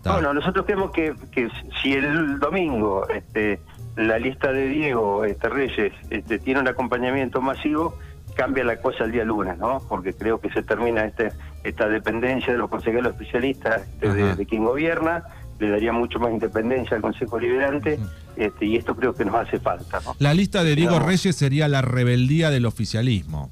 Bueno, 0.04 0.34
nosotros 0.34 0.66
creemos 0.66 0.92
que, 0.92 1.14
que 1.32 1.50
si 1.82 1.94
el 1.94 2.40
domingo 2.40 3.08
este, 3.10 3.60
la 3.96 4.20
lista 4.20 4.52
de 4.52 4.68
Diego 4.68 5.26
este, 5.26 5.50
Reyes 5.50 5.94
este, 6.10 6.40
tiene 6.40 6.62
un 6.62 6.68
acompañamiento 6.68 7.42
masivo, 7.42 7.98
cambia 8.36 8.64
la 8.64 8.78
cosa 8.78 9.04
el 9.04 9.12
día 9.12 9.26
lunes, 9.26 9.58
¿no? 9.58 9.82
Porque 9.90 10.14
creo 10.14 10.40
que 10.40 10.50
se 10.52 10.64
termina 10.64 11.04
este, 11.06 11.32
esta 11.64 11.90
dependencia 11.90 12.54
de 12.54 12.60
los 12.60 12.70
consejeros 12.70 13.14
especialistas 13.14 13.82
este, 13.82 14.14
de, 14.14 14.36
de 14.36 14.46
quien 14.46 14.64
gobierna, 14.64 15.24
le 15.60 15.70
daría 15.70 15.92
mucho 15.92 16.20
más 16.20 16.32
independencia 16.32 16.96
al 16.96 17.02
Consejo 17.02 17.40
Liberante, 17.40 18.00
este, 18.36 18.66
y 18.66 18.76
esto 18.76 18.96
creo 18.96 19.14
que 19.14 19.26
nos 19.26 19.36
hace 19.36 19.60
falta, 19.60 20.00
¿no? 20.06 20.16
La 20.20 20.34
lista 20.34 20.64
de 20.64 20.76
Diego 20.76 21.00
No. 21.00 21.06
Reyes 21.06 21.36
sería 21.36 21.68
la 21.68 21.82
rebeldía 21.82 22.52
del 22.52 22.66
oficialismo. 22.66 23.50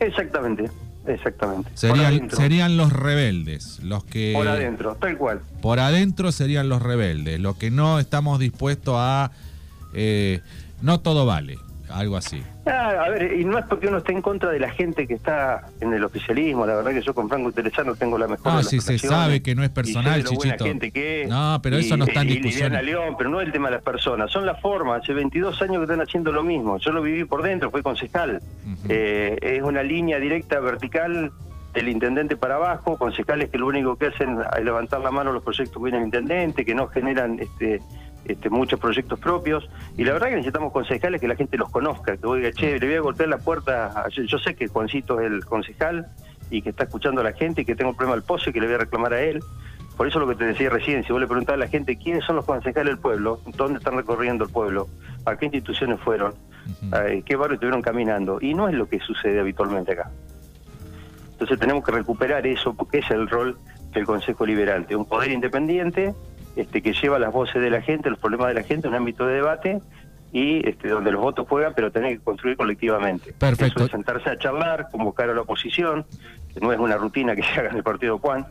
Exactamente, 0.00 0.70
exactamente. 1.06 1.70
Serían, 1.74 2.30
serían 2.30 2.76
los 2.76 2.92
rebeldes, 2.92 3.80
los 3.82 4.02
que 4.04 4.32
por 4.34 4.48
adentro, 4.48 4.96
tal 4.96 5.16
cual. 5.16 5.40
por 5.60 5.78
adentro 5.78 6.32
serían 6.32 6.68
los 6.68 6.82
rebeldes, 6.82 7.38
los 7.38 7.56
que 7.56 7.70
no 7.70 7.98
estamos 7.98 8.38
dispuestos 8.38 8.94
a... 8.98 9.30
eh, 9.92 10.40
no 10.82 11.00
todo 11.00 11.26
vale, 11.26 11.58
algo 11.92 12.16
así. 12.16 12.42
Ah, 12.66 13.04
a 13.06 13.08
ver, 13.10 13.32
y 13.38 13.44
no 13.44 13.58
es 13.58 13.64
porque 13.66 13.88
uno 13.88 13.98
esté 13.98 14.12
en 14.12 14.22
contra 14.22 14.50
de 14.50 14.58
la 14.60 14.70
gente 14.70 15.06
que 15.06 15.14
está 15.14 15.66
en 15.80 15.92
el 15.92 16.04
oficialismo, 16.04 16.66
la 16.66 16.76
verdad 16.76 16.92
que 16.92 17.02
yo 17.02 17.14
con 17.14 17.28
Franco 17.28 17.50
Terezano 17.52 17.94
tengo 17.96 18.16
la 18.18 18.28
mejor 18.28 18.46
Ah, 18.46 18.50
de 18.58 18.62
las 18.62 18.66
sí, 18.68 18.80
se 18.80 18.98
sabe 18.98 19.42
que 19.42 19.54
no 19.54 19.62
es 19.64 19.70
personal, 19.70 20.22
Chichito. 20.24 20.64
gente 20.64 20.90
que 20.90 21.22
es, 21.22 21.28
No, 21.28 21.58
pero 21.62 21.76
eso 21.78 21.94
y- 21.94 21.98
no 21.98 22.04
está 22.04 22.22
en 22.22 22.28
discusión. 22.28 22.72
León, 22.84 23.14
pero 23.18 23.30
no 23.30 23.40
es 23.40 23.46
el 23.46 23.52
tema 23.52 23.68
de 23.68 23.76
las 23.76 23.84
personas, 23.84 24.30
son 24.30 24.46
las 24.46 24.60
formas, 24.60 25.02
hace 25.02 25.12
22 25.12 25.60
años 25.62 25.76
que 25.78 25.82
están 25.82 26.00
haciendo 26.00 26.32
lo 26.32 26.42
mismo, 26.42 26.78
yo 26.78 26.92
lo 26.92 27.02
viví 27.02 27.24
por 27.24 27.42
dentro, 27.42 27.70
fui 27.70 27.82
concejal. 27.82 28.40
Eh, 28.88 29.36
es 29.40 29.62
una 29.62 29.82
línea 29.82 30.18
directa, 30.18 30.60
vertical, 30.60 31.32
del 31.72 31.88
intendente 31.88 32.36
para 32.36 32.56
abajo, 32.56 32.98
concejales 32.98 33.48
que 33.48 33.56
lo 33.58 33.66
único 33.68 33.96
que 33.96 34.06
hacen 34.06 34.38
es 34.58 34.64
levantar 34.64 35.00
la 35.00 35.12
mano 35.12 35.32
los 35.32 35.42
proyectos 35.44 35.76
que 35.76 35.82
viene 35.84 35.98
el 35.98 36.04
intendente, 36.04 36.64
que 36.64 36.74
no 36.74 36.88
generan 36.88 37.38
este, 37.38 37.80
este, 38.32 38.50
muchos 38.50 38.78
proyectos 38.80 39.18
propios. 39.18 39.68
Y 39.96 40.04
la 40.04 40.12
verdad 40.12 40.28
que 40.28 40.36
necesitamos 40.36 40.72
concejales 40.72 41.20
que 41.20 41.28
la 41.28 41.36
gente 41.36 41.56
los 41.56 41.70
conozca, 41.70 42.16
que 42.16 42.26
oiga, 42.26 42.50
che, 42.52 42.78
le 42.78 42.86
voy 42.86 42.96
a 42.96 43.00
golpear 43.00 43.28
la 43.28 43.38
puerta. 43.38 43.86
a- 44.04 44.08
Yo, 44.08 44.22
yo 44.24 44.38
sé 44.38 44.54
que 44.54 44.68
Juancito 44.68 45.20
es 45.20 45.30
el 45.30 45.44
concejal 45.44 46.06
y 46.50 46.62
que 46.62 46.70
está 46.70 46.84
escuchando 46.84 47.20
a 47.20 47.24
la 47.24 47.32
gente 47.32 47.62
y 47.62 47.64
que 47.64 47.74
tengo 47.76 47.90
un 47.90 47.96
problema 47.96 48.14
al 48.16 48.22
pozo 48.24 48.50
y 48.50 48.52
que 48.52 48.60
le 48.60 48.66
voy 48.66 48.74
a 48.74 48.78
reclamar 48.78 49.12
a 49.14 49.20
él. 49.22 49.40
Por 49.96 50.08
eso 50.08 50.18
lo 50.18 50.26
que 50.26 50.34
te 50.34 50.44
decía 50.46 50.70
recién, 50.70 51.04
si 51.04 51.12
vos 51.12 51.20
le 51.20 51.26
preguntás 51.26 51.54
a 51.54 51.58
la 51.58 51.68
gente 51.68 51.96
quiénes 51.96 52.24
son 52.24 52.36
los 52.36 52.46
concejales 52.46 52.86
del 52.86 52.98
pueblo, 52.98 53.40
dónde 53.56 53.78
están 53.78 53.96
recorriendo 53.96 54.44
el 54.44 54.50
pueblo, 54.50 54.88
a 55.26 55.36
qué 55.36 55.44
instituciones 55.46 56.00
fueron, 56.00 56.32
eh, 57.04 57.22
qué 57.26 57.36
barrio 57.36 57.54
estuvieron 57.54 57.82
caminando. 57.82 58.38
Y 58.40 58.54
no 58.54 58.66
es 58.68 58.74
lo 58.74 58.88
que 58.88 58.98
sucede 59.00 59.38
habitualmente 59.40 59.92
acá. 59.92 60.10
Entonces 61.32 61.58
tenemos 61.58 61.84
que 61.84 61.92
recuperar 61.92 62.46
eso 62.46 62.74
porque 62.74 62.98
es 62.98 63.10
el 63.10 63.28
rol 63.28 63.58
del 63.92 64.04
Consejo 64.06 64.46
Liberante, 64.46 64.94
un 64.96 65.04
poder 65.06 65.30
independiente 65.32 66.14
este, 66.60 66.82
que 66.82 66.92
lleva 66.92 67.18
las 67.18 67.32
voces 67.32 67.62
de 67.62 67.70
la 67.70 67.80
gente, 67.80 68.10
los 68.10 68.18
problemas 68.18 68.48
de 68.48 68.54
la 68.54 68.62
gente, 68.62 68.86
un 68.86 68.94
ámbito 68.94 69.26
de 69.26 69.34
debate 69.34 69.80
y 70.32 70.68
este, 70.68 70.88
donde 70.88 71.10
los 71.10 71.20
votos 71.20 71.48
juegan, 71.48 71.72
pero 71.74 71.90
tener 71.90 72.18
que 72.18 72.24
construir 72.24 72.56
colectivamente. 72.56 73.32
Perfecto. 73.32 73.80
Eso 73.80 73.84
es 73.86 73.90
sentarse 73.90 74.30
a 74.30 74.38
charlar, 74.38 74.88
convocar 74.90 75.30
a 75.30 75.34
la 75.34 75.40
oposición, 75.40 76.04
que 76.52 76.60
no 76.60 76.72
es 76.72 76.78
una 76.78 76.96
rutina 76.96 77.34
que 77.34 77.42
se 77.54 77.60
haga 77.60 77.70
en 77.70 77.76
el 77.76 77.82
partido 77.82 78.18
Juan, 78.18 78.46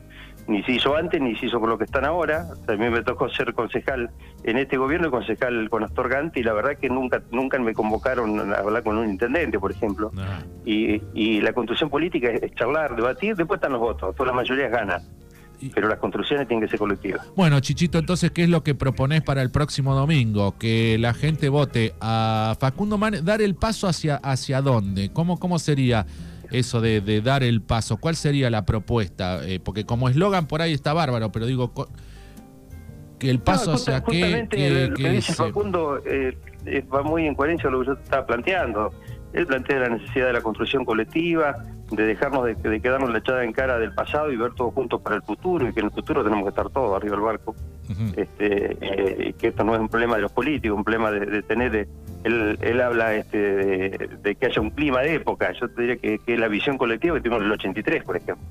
ni 0.48 0.64
se 0.64 0.72
hizo 0.72 0.96
antes, 0.96 1.22
ni 1.22 1.36
se 1.36 1.46
hizo 1.46 1.60
con 1.60 1.70
lo 1.70 1.78
que 1.78 1.84
están 1.84 2.06
ahora. 2.06 2.48
a 2.68 2.72
mí 2.72 2.90
me 2.90 3.04
tocó 3.04 3.30
ser 3.30 3.54
concejal 3.54 4.10
en 4.44 4.58
este 4.58 4.78
gobierno 4.78 5.10
y 5.10 5.12
concejal 5.12 5.70
con 5.70 5.84
Astor 5.84 6.10
Gante, 6.10 6.40
y 6.40 6.44
la 6.44 6.54
verdad 6.54 6.78
que 6.78 6.90
nunca 6.90 7.22
nunca 7.32 7.60
me 7.60 7.74
convocaron 7.74 8.52
a 8.54 8.58
hablar 8.58 8.84
con 8.84 8.98
un 8.98 9.08
intendente, 9.08 9.60
por 9.60 9.72
ejemplo. 9.72 10.12
Ah. 10.18 10.40
Y, 10.66 11.02
y 11.14 11.42
la 11.42 11.54
construcción 11.54 11.90
política 11.90 12.32
es, 12.32 12.42
es 12.42 12.56
charlar, 12.56 12.96
debatir, 12.96 13.36
después 13.36 13.60
están 13.60 13.74
los 13.74 13.82
votos, 13.82 14.16
todas 14.16 14.34
las 14.34 14.36
mayorías 14.36 14.72
ganan. 14.72 15.02
Pero 15.74 15.90
las 15.90 16.00
construcciones 16.00 16.48
tienen 16.48 16.66
que 16.66 16.70
ser 16.70 16.80
colectivas. 16.80 17.28
Bueno, 17.36 17.60
Chichito, 17.60 18.00
entonces, 18.00 18.32
¿qué 18.32 18.44
es 18.44 18.50
lo 18.50 18.64
que 18.64 18.76
proponés 18.76 19.22
para 19.22 19.42
el 19.42 19.52
próximo 19.52 19.94
domingo? 19.94 20.58
Que 20.58 20.98
la 20.98 21.14
gente 21.14 21.50
vote 21.50 21.94
a 22.00 22.56
Facundo 22.60 22.98
Manes, 22.98 23.26
dar 23.26 23.42
el 23.42 23.56
paso 23.56 23.88
hacia, 23.88 24.16
hacia 24.18 24.62
dónde? 24.62 25.12
¿Cómo, 25.12 25.38
cómo 25.38 25.60
sería 25.60 26.06
eso 26.52 26.82
de, 26.82 27.02
de 27.02 27.22
dar 27.22 27.44
el 27.44 27.62
paso? 27.62 27.98
¿Cuál 27.98 28.16
sería 28.16 28.50
la 28.50 28.66
propuesta? 28.66 29.46
Eh, 29.46 29.60
porque 29.60 29.86
como 29.86 30.10
eslogan 30.10 30.48
por 30.48 30.62
ahí 30.62 30.74
está 30.74 30.94
bárbaro, 30.94 31.32
pero 31.32 31.46
digo, 31.46 31.74
que 33.20 33.30
el 33.30 33.40
paso 33.40 33.72
No, 33.72 33.76
hacia 33.76 34.04
qué, 34.04 34.22
justamente 34.22 34.88
lo 34.88 34.96
que 34.96 35.10
dice? 35.10 35.34
Facundo 35.34 36.02
eh, 36.06 36.38
eh, 36.66 36.86
va 36.94 37.04
muy 37.04 37.28
en 37.28 37.36
coherencia 37.36 37.70
con 37.70 37.74
lo 37.74 37.80
que 37.82 37.88
yo 37.88 37.94
estaba 37.94 38.26
planteando. 38.26 38.92
Él 39.34 39.46
plantea 39.46 39.80
la 39.80 39.90
necesidad 39.90 40.28
de 40.28 40.34
la 40.34 40.42
construcción 40.42 40.86
colectiva, 40.86 41.56
de 41.92 42.06
dejarnos 42.06 42.46
de, 42.46 42.56
de 42.56 42.80
quedarnos 42.80 43.12
la 43.12 43.20
echada 43.20 43.44
en 43.44 43.54
cara 43.54 43.78
del 43.80 43.94
pasado 43.94 44.32
y 44.32 44.38
ver 44.38 44.54
todos 44.54 44.74
juntos 44.74 45.02
para 45.02 45.16
el 45.16 45.22
futuro, 45.22 45.68
y 45.68 45.74
que 45.74 45.80
en 45.80 45.88
el 45.88 45.92
futuro 45.92 46.24
tenemos 46.24 46.44
que 46.46 46.50
estar 46.50 46.70
todos 46.70 46.96
arriba 46.96 47.16
del 47.16 47.26
barco. 47.26 47.56
Ujú. 47.90 48.04
Este, 48.16 48.78
eh, 48.82 49.30
y 49.30 49.34
que 49.34 49.48
esto 49.48 49.64
no 49.64 49.74
es 49.74 49.80
un 49.80 49.90
problema 49.90 50.16
de 50.16 50.22
los 50.24 50.32
políticos, 50.32 50.78
un 50.78 50.84
problema 50.84 51.12
de, 51.12 51.26
de 51.26 51.42
tener. 51.42 51.88
él, 52.24 52.58
él 52.62 52.82
habla 52.82 53.16
este, 53.16 53.38
de, 53.38 54.10
de 54.22 54.36
que 54.36 54.46
haya 54.46 54.62
un 54.62 54.72
clima 54.72 55.02
de 55.02 55.16
época. 55.16 55.52
Yo 55.54 55.70
te 55.70 55.82
diría 55.82 55.98
que, 55.98 56.20
que 56.20 56.38
la 56.38 56.48
visión 56.48 56.78
colectiva 56.78 57.16
que 57.16 57.22
tuvimos 57.22 57.42
en 57.42 57.48
el 57.48 57.54
83, 57.54 58.04
por 58.04 58.18
ejemplo, 58.18 58.46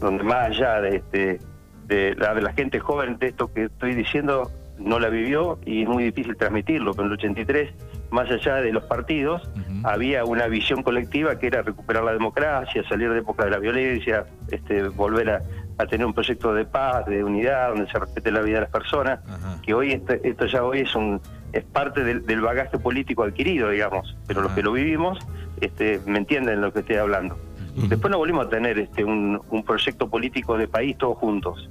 donde 0.00 0.24
más 0.24 0.50
allá 0.50 0.80
de, 0.80 0.96
este, 0.96 1.38
de, 1.86 2.14
la, 2.16 2.34
de 2.34 2.42
la 2.42 2.52
gente 2.52 2.80
joven, 2.80 3.18
de 3.18 3.28
esto 3.28 3.52
que 3.52 3.64
estoy 3.64 3.94
diciendo, 3.94 4.50
no 4.78 4.98
la 4.98 5.08
vivió 5.08 5.58
y 5.64 5.82
es 5.82 5.88
muy 5.88 6.04
difícil 6.04 6.36
transmitirlo, 6.36 6.92
pero 6.92 7.06
en 7.06 7.12
el 7.12 7.18
83, 7.18 7.72
más 8.14 8.30
allá 8.30 8.56
de 8.56 8.72
los 8.72 8.84
partidos, 8.84 9.42
había 9.82 10.24
una 10.24 10.46
visión 10.46 10.82
colectiva 10.82 11.38
que 11.38 11.48
era 11.48 11.62
recuperar 11.62 12.04
la 12.04 12.12
democracia, 12.12 12.82
salir 12.88 13.10
de 13.12 13.18
época 13.18 13.44
de 13.44 13.50
la 13.50 13.58
violencia, 13.58 14.24
este, 14.50 14.88
volver 14.88 15.28
a, 15.30 15.42
a 15.78 15.86
tener 15.86 16.06
un 16.06 16.14
proyecto 16.14 16.54
de 16.54 16.64
paz, 16.64 17.04
de 17.06 17.22
unidad, 17.24 17.70
donde 17.70 17.90
se 17.90 17.98
respete 17.98 18.30
la 18.30 18.40
vida 18.40 18.56
de 18.56 18.60
las 18.62 18.70
personas, 18.70 19.20
que 19.62 19.74
hoy 19.74 19.92
este- 19.92 20.20
esto 20.26 20.46
ya 20.46 20.62
hoy 20.64 20.80
es 20.80 20.94
un 20.94 21.20
es 21.52 21.62
parte 21.64 22.02
del, 22.02 22.26
del 22.26 22.40
bagaje 22.40 22.78
político 22.80 23.22
adquirido, 23.22 23.68
digamos, 23.70 24.16
pero 24.26 24.40
los 24.42 24.50
Ah. 24.50 24.54
que 24.56 24.62
lo 24.62 24.72
vivimos 24.72 25.18
este, 25.60 26.00
me 26.06 26.18
entienden 26.18 26.60
lo 26.60 26.72
que 26.72 26.80
estoy 26.80 26.96
hablando. 26.96 27.38
Después 27.76 28.10
nos 28.10 28.18
volvimos 28.18 28.46
a 28.46 28.48
tener 28.50 28.76
este, 28.78 29.04
un, 29.04 29.40
un 29.50 29.62
proyecto 29.64 30.08
político 30.08 30.56
de 30.58 30.66
país 30.68 30.96
todos 30.98 31.16
juntos 31.18 31.68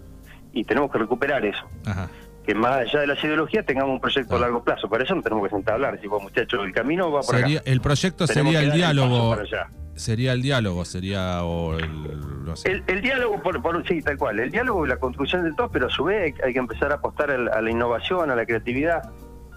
y 0.53 0.63
tenemos 0.65 0.91
que 0.91 0.97
recuperar 0.99 1.45
eso 1.45 1.65
Ajá. 1.85 2.07
Que 2.45 2.53
más 2.55 2.77
allá 2.77 2.99
de 3.01 3.07
las 3.07 3.23
ideologías 3.23 3.65
tengamos 3.65 3.91
un 3.93 3.99
proyecto 4.01 4.35
Ah. 4.35 4.37
a 4.37 4.41
largo 4.41 4.63
plazo. 4.63 4.89
Para 4.89 5.03
eso 5.03 5.15
nos 5.15 5.23
tenemos 5.23 5.43
que 5.45 5.55
sentar 5.55 5.73
a 5.73 5.75
hablar. 5.75 5.93
Decir, 5.95 6.09
bueno, 6.09 6.25
muchachos, 6.25 6.59
el 6.65 6.73
camino 6.73 7.11
va 7.11 7.21
por 7.21 7.35
Sería, 7.35 7.59
acá. 7.59 7.71
el 7.71 7.81
proyecto 7.81 8.25
Tenemos 8.27 8.53
sería 8.53 8.67
el 8.69 8.75
diálogo. 8.77 9.37
Sería 9.95 10.33
el 10.33 10.41
diálogo, 10.41 10.85
sería 10.85 11.43
o 11.43 11.77
el, 11.77 12.45
no 12.45 12.55
sé. 12.55 12.71
El, 12.71 12.83
el 12.87 13.01
diálogo, 13.01 13.39
por, 13.43 13.61
por 13.61 13.87
sí, 13.87 14.01
tal 14.01 14.17
cual. 14.17 14.39
El 14.39 14.49
diálogo 14.49 14.85
y 14.85 14.89
la 14.89 14.97
construcción 14.97 15.43
de 15.43 15.53
todo, 15.53 15.69
pero 15.69 15.85
a 15.85 15.89
su 15.91 16.05
vez 16.05 16.33
hay, 16.35 16.47
hay 16.47 16.53
que 16.53 16.59
empezar 16.59 16.91
a 16.91 16.95
apostar 16.95 17.29
a 17.29 17.61
la 17.61 17.69
innovación, 17.69 18.31
a 18.31 18.35
la 18.35 18.43
creatividad. 18.45 19.03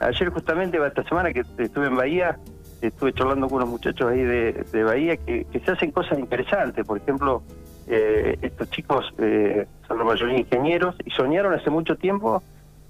Ayer 0.01 0.29
justamente, 0.29 0.79
esta 0.87 1.03
semana 1.05 1.33
que 1.33 1.43
estuve 1.59 1.87
en 1.87 1.97
Bahía, 1.97 2.37
estuve 2.83 3.15
charlando 3.15 3.49
con 3.49 3.57
unos 3.57 3.69
muchachos 3.71 4.11
ahí 4.11 4.23
de, 4.23 4.53
de 4.71 4.85
Bahía 4.85 5.17
que, 5.17 5.47
que 5.51 5.61
se 5.61 5.71
hacen 5.71 5.91
cosas 5.91 6.19
interesantes. 6.19 6.85
Por 6.85 6.99
ejemplo, 6.99 7.43
eh, 7.87 8.37
estos 8.43 8.69
chicos 8.69 9.07
eh, 9.19 9.67
son 9.89 9.99
la 9.99 10.05
mayoría 10.05 10.39
ingenieros 10.39 10.97
y 11.07 11.11
soñaron 11.13 11.55
hace 11.55 11.71
mucho 11.71 11.97
tiempo 11.97 12.43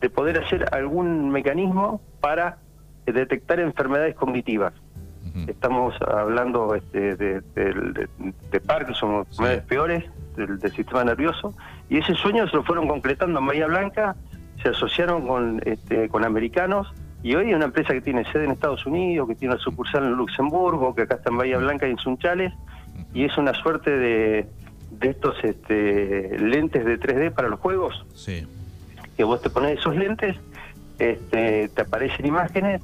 de 0.06 0.10
poder 0.10 0.38
hacer 0.38 0.72
algún 0.72 1.30
mecanismo 1.30 2.00
para 2.20 2.58
eh, 3.06 3.12
detectar 3.12 3.58
enfermedades 3.58 4.14
cognitivas. 4.14 4.72
Estamos 5.48 5.94
hablando 6.00 6.74
este, 6.76 7.14
de, 7.16 7.40
de, 7.54 8.08
de 8.52 8.60
Parkinson, 8.60 9.24
Sí. 9.24 9.30
enfermedades 9.32 9.64
peores 9.64 10.04
del, 10.36 10.58
del 10.60 10.72
sistema 10.72 11.04
nervioso, 11.04 11.52
y 11.90 11.98
ese 11.98 12.14
sueño 12.14 12.48
se 12.48 12.56
lo 12.56 12.62
fueron 12.62 12.86
concretando 12.88 13.38
en 13.40 13.46
Bahía 13.46 13.66
Blanca, 13.66 14.14
se 14.62 14.68
asociaron 14.70 15.26
con, 15.26 15.60
este, 15.66 16.08
con 16.08 16.24
americanos, 16.24 16.90
y 17.22 17.34
hoy 17.34 17.48
hay 17.48 17.54
una 17.54 17.66
empresa 17.66 17.92
que 17.92 18.00
tiene 18.00 18.24
sede 18.32 18.44
en 18.44 18.52
Estados 18.52 18.86
Unidos, 18.86 19.28
que 19.28 19.34
tiene 19.34 19.54
una 19.54 19.62
sucursal 19.62 20.04
en 20.04 20.12
Luxemburgo, 20.12 20.94
que 20.94 21.02
acá 21.02 21.16
está 21.16 21.28
en 21.30 21.36
Bahía 21.38 21.58
Blanca 21.58 21.86
y 21.86 21.90
en 21.90 21.98
Sunchales, 21.98 22.52
y 23.12 23.24
es 23.24 23.36
una 23.36 23.52
suerte 23.52 23.90
de, 23.90 24.46
de 24.92 25.08
estos 25.10 25.34
este, 25.42 26.38
lentes 26.38 26.84
de 26.86 26.98
3D 26.98 27.32
para 27.32 27.48
los 27.48 27.58
juegos, 27.60 28.06
Sí. 28.14 28.46
Que 29.16 29.24
vos 29.24 29.40
te 29.42 29.50
pones 29.50 29.78
esos 29.78 29.96
lentes, 29.96 30.36
este, 30.98 31.68
te 31.68 31.82
aparecen 31.82 32.26
imágenes 32.26 32.82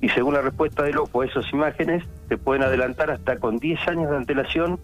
y 0.00 0.08
según 0.10 0.34
la 0.34 0.42
respuesta 0.42 0.82
del 0.82 0.98
ojo 0.98 1.22
a 1.22 1.26
esas 1.26 1.50
imágenes 1.52 2.04
te 2.28 2.36
pueden 2.36 2.62
adelantar 2.62 3.10
hasta 3.10 3.36
con 3.38 3.58
10 3.58 3.86
años 3.88 4.10
de 4.10 4.16
antelación 4.16 4.78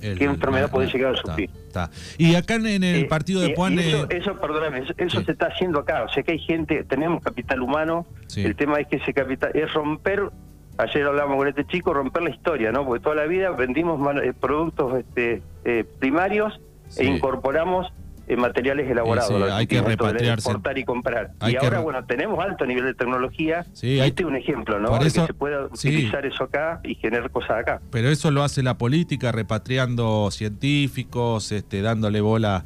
El- 0.00 0.18
qué 0.18 0.24
enfermedad 0.24 0.70
puede 0.70 0.86
la- 0.86 0.92
llegar 0.92 1.14
a 1.14 1.16
sufrir. 1.18 1.50
está. 1.66 1.90
Y 2.18 2.34
acá 2.34 2.54
en, 2.54 2.66
en 2.66 2.84
el 2.84 3.04
Eh, 3.04 3.04
partido 3.04 3.40
de 3.42 3.48
y- 3.50 3.54
Puan. 3.54 3.78
eso, 3.78 4.04
eh, 4.10 4.16
eso, 4.18 4.36
perdóname, 4.40 4.78
eso, 4.80 4.94
eso 4.96 5.18
Sí. 5.20 5.24
se 5.26 5.32
está 5.32 5.46
haciendo 5.46 5.80
acá. 5.80 6.04
O 6.04 6.08
sea 6.08 6.22
que 6.22 6.32
hay 6.32 6.38
gente, 6.38 6.84
tenemos 6.84 7.22
capital 7.22 7.60
humano. 7.62 8.06
Sí. 8.28 8.44
El 8.44 8.56
tema 8.56 8.78
es 8.80 8.88
que 8.88 8.96
ese 8.96 9.12
capital 9.12 9.50
es 9.54 9.72
romper. 9.72 10.30
Ayer 10.78 11.06
hablábamos 11.06 11.36
con 11.36 11.48
este 11.48 11.66
chico, 11.66 11.92
romper 11.92 12.22
la 12.22 12.30
historia, 12.30 12.72
¿no? 12.72 12.84
Porque 12.86 13.02
toda 13.02 13.14
la 13.14 13.26
vida 13.26 13.50
vendimos 13.50 14.00
eh, 14.22 14.32
productos 14.38 14.98
este, 14.98 15.42
eh, 15.64 15.84
primarios 15.98 16.58
Sí. 16.88 17.02
e 17.02 17.04
incorporamos 17.06 17.92
eh, 18.28 18.36
materiales 18.36 18.88
elaborados. 18.90 19.28
Sí, 19.30 19.36
sí, 19.36 19.50
hay 19.50 19.66
que 19.66 19.76
de 19.76 19.82
repatriarse. 19.82 20.48
Exportar 20.48 20.78
y 20.78 20.84
comprar. 20.84 21.32
Hay 21.40 21.54
y 21.54 21.56
ahora, 21.56 21.78
re- 21.78 21.82
bueno, 21.82 22.04
tenemos 22.04 22.38
alto 22.42 22.64
nivel 22.66 22.84
de 22.84 22.94
tecnología. 22.94 23.66
Sí, 23.72 24.00
hay- 24.00 24.10
este 24.10 24.22
es 24.22 24.28
un 24.28 24.36
ejemplo, 24.36 24.78
¿no? 24.78 24.88
por 24.88 25.00
De 25.00 25.08
eso- 25.08 25.22
que 25.22 25.26
se 25.28 25.34
pueda 25.34 25.64
utilizar 25.66 26.24
eso 26.24 26.44
acá 26.44 26.80
y 26.84 26.94
generar 26.94 27.30
cosas 27.30 27.58
acá. 27.58 27.80
Pero 27.90 28.08
eso 28.08 28.30
lo 28.30 28.42
hace 28.42 28.62
la 28.62 28.78
política, 28.78 29.32
repatriando 29.32 30.30
científicos, 30.30 31.52
este, 31.52 31.82
dándole 31.82 32.20
bola 32.20 32.64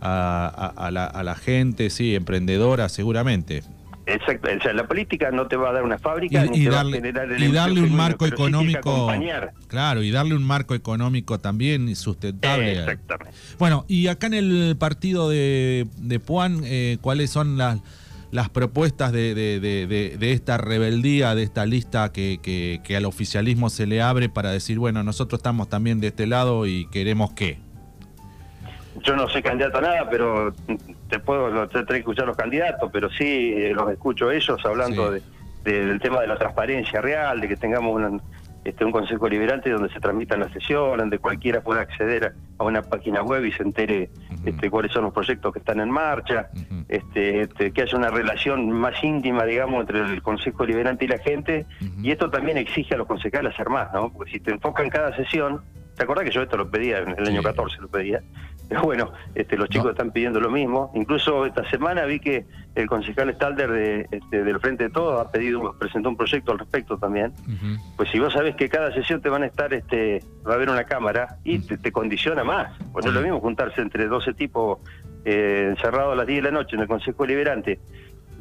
a, 0.00 0.72
a- 0.76 0.86
a 0.86 0.90
la, 0.90 1.06
a 1.06 1.22
la 1.24 1.34
gente, 1.34 1.90
sí, 1.90 2.14
emprendedora, 2.14 2.88
seguramente. 2.88 3.62
Exacto, 4.10 4.48
o 4.56 4.62
sea, 4.62 4.72
la 4.72 4.86
política 4.86 5.30
no 5.30 5.46
te 5.48 5.56
va 5.56 5.68
a 5.68 5.72
dar 5.74 5.82
una 5.82 5.98
fábrica 5.98 6.46
Y, 6.46 6.48
ni 6.48 6.58
y 6.60 6.64
te 6.64 6.70
va 6.70 6.74
a 6.74 6.76
darle, 6.78 6.96
generar 6.96 7.24
el 7.26 7.30
y 7.42 7.44
empleo 7.44 7.52
darle 7.62 7.82
un 7.82 7.94
marco 7.94 8.24
pero 8.24 8.34
económico. 8.36 9.12
Claro, 9.66 10.02
y 10.02 10.10
darle 10.10 10.34
un 10.34 10.44
marco 10.44 10.74
económico 10.74 11.38
también 11.40 11.94
sustentable. 11.94 12.72
Exactamente. 12.78 13.36
Bueno, 13.58 13.84
y 13.86 14.06
acá 14.06 14.26
en 14.28 14.34
el 14.34 14.76
partido 14.78 15.28
de, 15.28 15.86
de 15.98 16.20
Puan, 16.20 16.60
eh, 16.64 16.96
¿cuáles 17.02 17.28
son 17.30 17.58
las, 17.58 17.80
las 18.30 18.48
propuestas 18.48 19.12
de, 19.12 19.34
de- 19.34 19.60
de- 19.60 19.86
de- 19.86 20.16
de 20.18 20.32
esta 20.32 20.56
rebeldía, 20.56 21.34
de 21.34 21.42
esta 21.42 21.66
lista 21.66 22.10
que, 22.10 22.38
que- 22.42 22.80
que 22.84 22.96
al 22.96 23.04
oficialismo 23.04 23.68
se 23.68 23.86
le 23.86 24.00
abre 24.00 24.28
para 24.30 24.50
decir, 24.52 24.78
bueno, 24.78 25.02
nosotros 25.02 25.38
estamos 25.40 25.68
también 25.68 26.00
de 26.00 26.06
este 26.08 26.26
lado 26.26 26.66
y 26.66 26.86
queremos 26.90 27.32
qué? 27.32 27.58
Yo 29.04 29.14
no 29.14 29.28
soy 29.28 29.42
candidato 29.42 29.78
a 29.78 29.80
nada, 29.82 30.10
pero 30.10 30.52
te 31.08 31.18
puedo 31.20 31.50
no 31.50 31.68
te 31.68 31.84
que 31.84 31.96
escuchar 31.98 32.26
los 32.26 32.36
candidatos, 32.36 32.90
pero 32.92 33.08
sí 33.10 33.54
eh, 33.56 33.72
los 33.74 33.90
escucho 33.90 34.30
ellos 34.30 34.58
hablando 34.64 35.12
Sí. 35.12 35.20
de- 35.64 35.72
de- 35.72 35.86
del 35.86 36.00
tema 36.00 36.20
de 36.20 36.26
la 36.28 36.36
transparencia 36.36 37.00
real, 37.00 37.40
de 37.40 37.48
que 37.48 37.56
tengamos 37.56 37.94
una- 37.94 38.20
este, 38.64 38.84
un 38.84 38.92
consejo 38.92 39.28
liberante 39.28 39.70
donde 39.70 39.88
se 39.90 40.00
transmitan 40.00 40.40
las 40.40 40.52
sesiones, 40.52 40.98
donde 40.98 41.18
cualquiera 41.18 41.60
pueda 41.62 41.80
acceder 41.80 42.24
a, 42.26 42.32
a 42.62 42.64
una 42.64 42.82
página 42.82 43.22
web 43.22 43.44
y 43.44 43.52
se 43.52 43.62
entere 43.62 44.10
Ujú. 44.30 44.48
este, 44.48 44.70
cuáles 44.70 44.92
son 44.92 45.04
los 45.04 45.12
proyectos 45.12 45.52
que 45.52 45.58
están 45.60 45.80
en 45.80 45.90
marcha, 45.90 46.48
este, 46.88 47.42
este, 47.42 47.72
que 47.72 47.82
haya 47.82 47.96
una 47.98 48.10
relación 48.10 48.70
más 48.70 49.02
íntima, 49.02 49.44
digamos, 49.44 49.80
entre 49.80 50.00
el 50.00 50.22
consejo 50.22 50.64
liberante 50.66 51.04
y 51.04 51.08
la 51.08 51.18
gente, 51.18 51.66
y 52.02 52.10
esto 52.10 52.30
también 52.30 52.56
exige 52.58 52.94
a 52.94 52.98
los 52.98 53.06
concejales 53.06 53.52
hacer 53.54 53.68
más, 53.70 53.88
¿no? 53.94 54.10
Porque 54.12 54.32
si 54.32 54.40
te 54.40 54.50
enfocan 54.52 54.88
cada 54.90 55.14
sesión, 55.16 55.60
¿te 55.96 56.02
acordás 56.04 56.24
que 56.24 56.30
yo 56.30 56.42
esto 56.42 56.56
lo 56.56 56.70
pedía 56.70 56.98
en 56.98 57.10
el 57.10 57.26
Sí. 57.26 57.32
año 57.32 57.42
14, 57.42 57.80
lo 57.80 57.88
pedía? 57.88 58.20
Pero 58.68 58.82
bueno, 58.84 59.12
este, 59.34 59.56
los 59.56 59.68
chicos 59.68 59.86
No. 59.86 59.90
están 59.92 60.10
pidiendo 60.12 60.40
lo 60.40 60.50
mismo. 60.50 60.90
Incluso 60.94 61.46
esta 61.46 61.68
semana 61.70 62.04
vi 62.04 62.20
que 62.20 62.46
el 62.74 62.86
concejal 62.86 63.30
Stalder 63.34 63.70
de, 63.70 64.06
este, 64.10 64.44
del 64.44 64.60
Frente 64.60 64.84
de 64.84 64.90
Todos 64.90 65.20
ha 65.26 65.30
pedido, 65.30 65.74
presentó 65.78 66.08
un 66.10 66.16
proyecto 66.16 66.52
al 66.52 66.58
respecto 66.58 66.98
también. 66.98 67.32
Pues 67.96 68.10
si 68.10 68.18
vos 68.18 68.32
sabés 68.32 68.54
que 68.56 68.68
cada 68.68 68.92
sesión 68.92 69.20
te 69.20 69.28
van 69.28 69.42
a 69.42 69.46
estar, 69.46 69.72
este, 69.72 70.22
va 70.46 70.52
a 70.52 70.54
haber 70.56 70.70
una 70.70 70.84
cámara 70.84 71.38
y 71.44 71.58
te, 71.60 71.78
te 71.78 71.90
condiciona 71.92 72.44
más. 72.44 72.76
Pues 72.92 73.04
no 73.04 73.10
es 73.10 73.14
lo 73.16 73.22
mismo 73.22 73.40
juntarse 73.40 73.80
entre 73.80 74.06
12 74.06 74.34
tipos 74.34 74.78
eh, 75.24 75.68
encerrados 75.70 76.12
a 76.12 76.16
las 76.16 76.26
10 76.26 76.42
de 76.44 76.50
la 76.50 76.58
noche 76.58 76.76
en 76.76 76.82
el 76.82 76.88
Consejo 76.88 77.26
Liberante, 77.26 77.80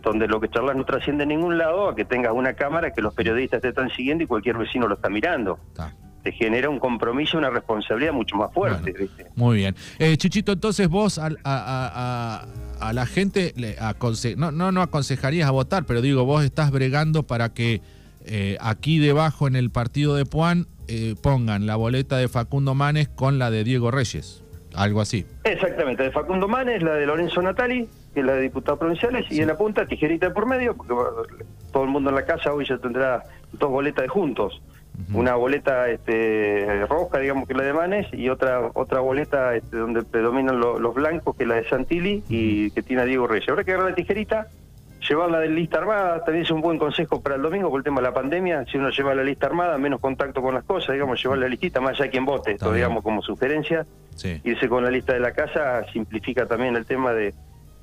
donde 0.01 0.27
lo 0.27 0.39
que 0.39 0.49
charlas 0.49 0.75
no 0.75 0.85
trasciende 0.85 1.23
a 1.23 1.27
ningún 1.27 1.57
lado, 1.57 1.89
a 1.89 1.95
que 1.95 2.05
tengas 2.05 2.31
una 2.33 2.53
cámara 2.53 2.91
que 2.91 3.01
los 3.01 3.13
periodistas 3.13 3.61
te 3.61 3.69
están 3.69 3.89
siguiendo 3.89 4.23
y 4.23 4.27
cualquier 4.27 4.57
vecino 4.57 4.87
lo 4.87 4.95
está 4.95 5.09
mirando. 5.09 5.59
Está. 5.69 5.93
Te 6.27 6.33
genera 6.33 6.69
un 6.69 6.77
compromiso, 6.77 7.37
una 7.37 7.49
responsabilidad 7.49 8.11
mucho 8.11 8.35
más 8.35 8.51
fuerte. 8.53 8.91
Bueno, 8.91 8.97
¿viste? 8.99 9.27
Muy 9.37 9.55
bien. 9.55 9.75
Eh, 9.97 10.17
Chichito, 10.17 10.51
entonces 10.51 10.89
vos 10.89 11.17
a, 11.19 11.27
a- 11.27 11.31
a- 11.45 12.45
a 12.85 12.91
la 12.93 13.05
gente 13.05 13.53
le 13.55 13.77
aconse- 13.77 14.35
no, 14.35 14.51
no, 14.51 14.73
no 14.73 14.81
aconsejarías 14.81 15.47
a 15.47 15.51
votar, 15.51 15.85
pero 15.85 16.01
digo, 16.01 16.25
vos 16.25 16.43
estás 16.43 16.69
bregando 16.71 17.23
para 17.23 17.53
que 17.53 17.79
eh, 18.25 18.57
aquí 18.59 18.99
debajo 18.99 19.47
en 19.47 19.55
el 19.55 19.69
partido 19.69 20.15
de 20.15 20.25
Puan 20.25 20.67
eh, 20.89 21.15
pongan 21.23 21.65
la 21.65 21.77
boleta 21.77 22.17
de 22.17 22.27
Facundo 22.27 22.75
Manes 22.75 23.07
con 23.07 23.39
la 23.39 23.49
de 23.49 23.63
Diego 23.63 23.89
Reyes. 23.89 24.43
Algo 24.75 24.99
así. 24.99 25.25
Exactamente, 25.45 26.03
de 26.03 26.11
Facundo 26.11 26.49
Manes, 26.49 26.83
la 26.83 26.95
de 26.95 27.05
Lorenzo 27.05 27.41
Natali, 27.41 27.87
que 28.13 28.19
es 28.19 28.25
la 28.25 28.33
de 28.33 28.41
diputados 28.41 28.77
provinciales, 28.79 29.25
y 29.31 29.39
en 29.39 29.47
la 29.47 29.57
punta 29.57 29.87
tijerita 29.87 30.27
de 30.27 30.33
por 30.33 30.45
medio, 30.45 30.75
porque 30.75 30.93
todo 31.71 31.83
el 31.85 31.89
mundo 31.89 32.09
en 32.09 32.15
la 32.17 32.25
casa 32.25 32.51
hoy 32.53 32.65
ya 32.67 32.77
tendrá 32.79 33.23
dos 33.53 33.69
boletas 33.71 34.03
de 34.03 34.09
juntos. 34.09 34.61
Una 35.13 35.35
boleta 35.35 35.89
este, 35.89 36.85
roja, 36.89 37.19
digamos 37.19 37.47
que 37.47 37.53
la 37.53 37.63
de 37.63 37.73
Manes, 37.73 38.07
y 38.13 38.29
otra 38.29 38.71
otra 38.73 38.99
boleta 38.99 39.55
este, 39.55 39.77
donde 39.77 40.03
predominan 40.03 40.59
lo- 40.59 40.79
los 40.79 40.93
blancos, 40.95 41.35
que 41.35 41.43
es 41.43 41.49
la 41.49 41.55
de 41.55 41.69
Santilli, 41.69 42.23
y 42.29 42.71
que 42.71 42.81
tiene 42.81 43.03
a 43.03 43.05
Diego 43.05 43.27
Reyes. 43.27 43.47
Habrá 43.47 43.63
que 43.63 43.71
agarrar 43.73 43.91
la 43.91 43.95
tijerita, 43.95 44.47
llevarla 45.07 45.39
de 45.39 45.49
lista 45.49 45.77
armada, 45.77 46.23
también 46.25 46.43
es 46.43 46.51
un 46.51 46.61
buen 46.61 46.77
consejo 46.79 47.21
para 47.21 47.35
el 47.35 47.41
domingo 47.41 47.69
por 47.69 47.79
el 47.79 47.83
tema 47.83 48.01
de 48.01 48.07
la 48.07 48.13
pandemia. 48.13 48.65
Si 48.65 48.77
uno 48.77 48.89
lleva 48.89 49.13
la 49.13 49.23
lista 49.23 49.45
armada, 49.45 49.77
menos 49.77 49.99
contacto 50.01 50.41
con 50.41 50.55
las 50.55 50.63
cosas, 50.63 50.93
digamos, 50.93 51.21
llevar 51.21 51.37
la 51.37 51.47
listita, 51.47 51.79
más 51.79 51.91
allá 51.93 52.05
de 52.05 52.09
quien 52.09 52.25
vote, 52.25 52.51
esto 52.53 52.73
digamos 52.73 53.03
como 53.03 53.21
sugerencia 53.21 53.85
Sí. 54.15 54.41
irse 54.43 54.67
con 54.67 54.83
la 54.83 54.89
lista 54.89 55.13
de 55.13 55.19
la 55.19 55.31
casa 55.31 55.85
simplifica 55.93 56.47
también 56.47 56.75
el 56.75 56.87
tema 56.87 57.13
de, 57.13 57.35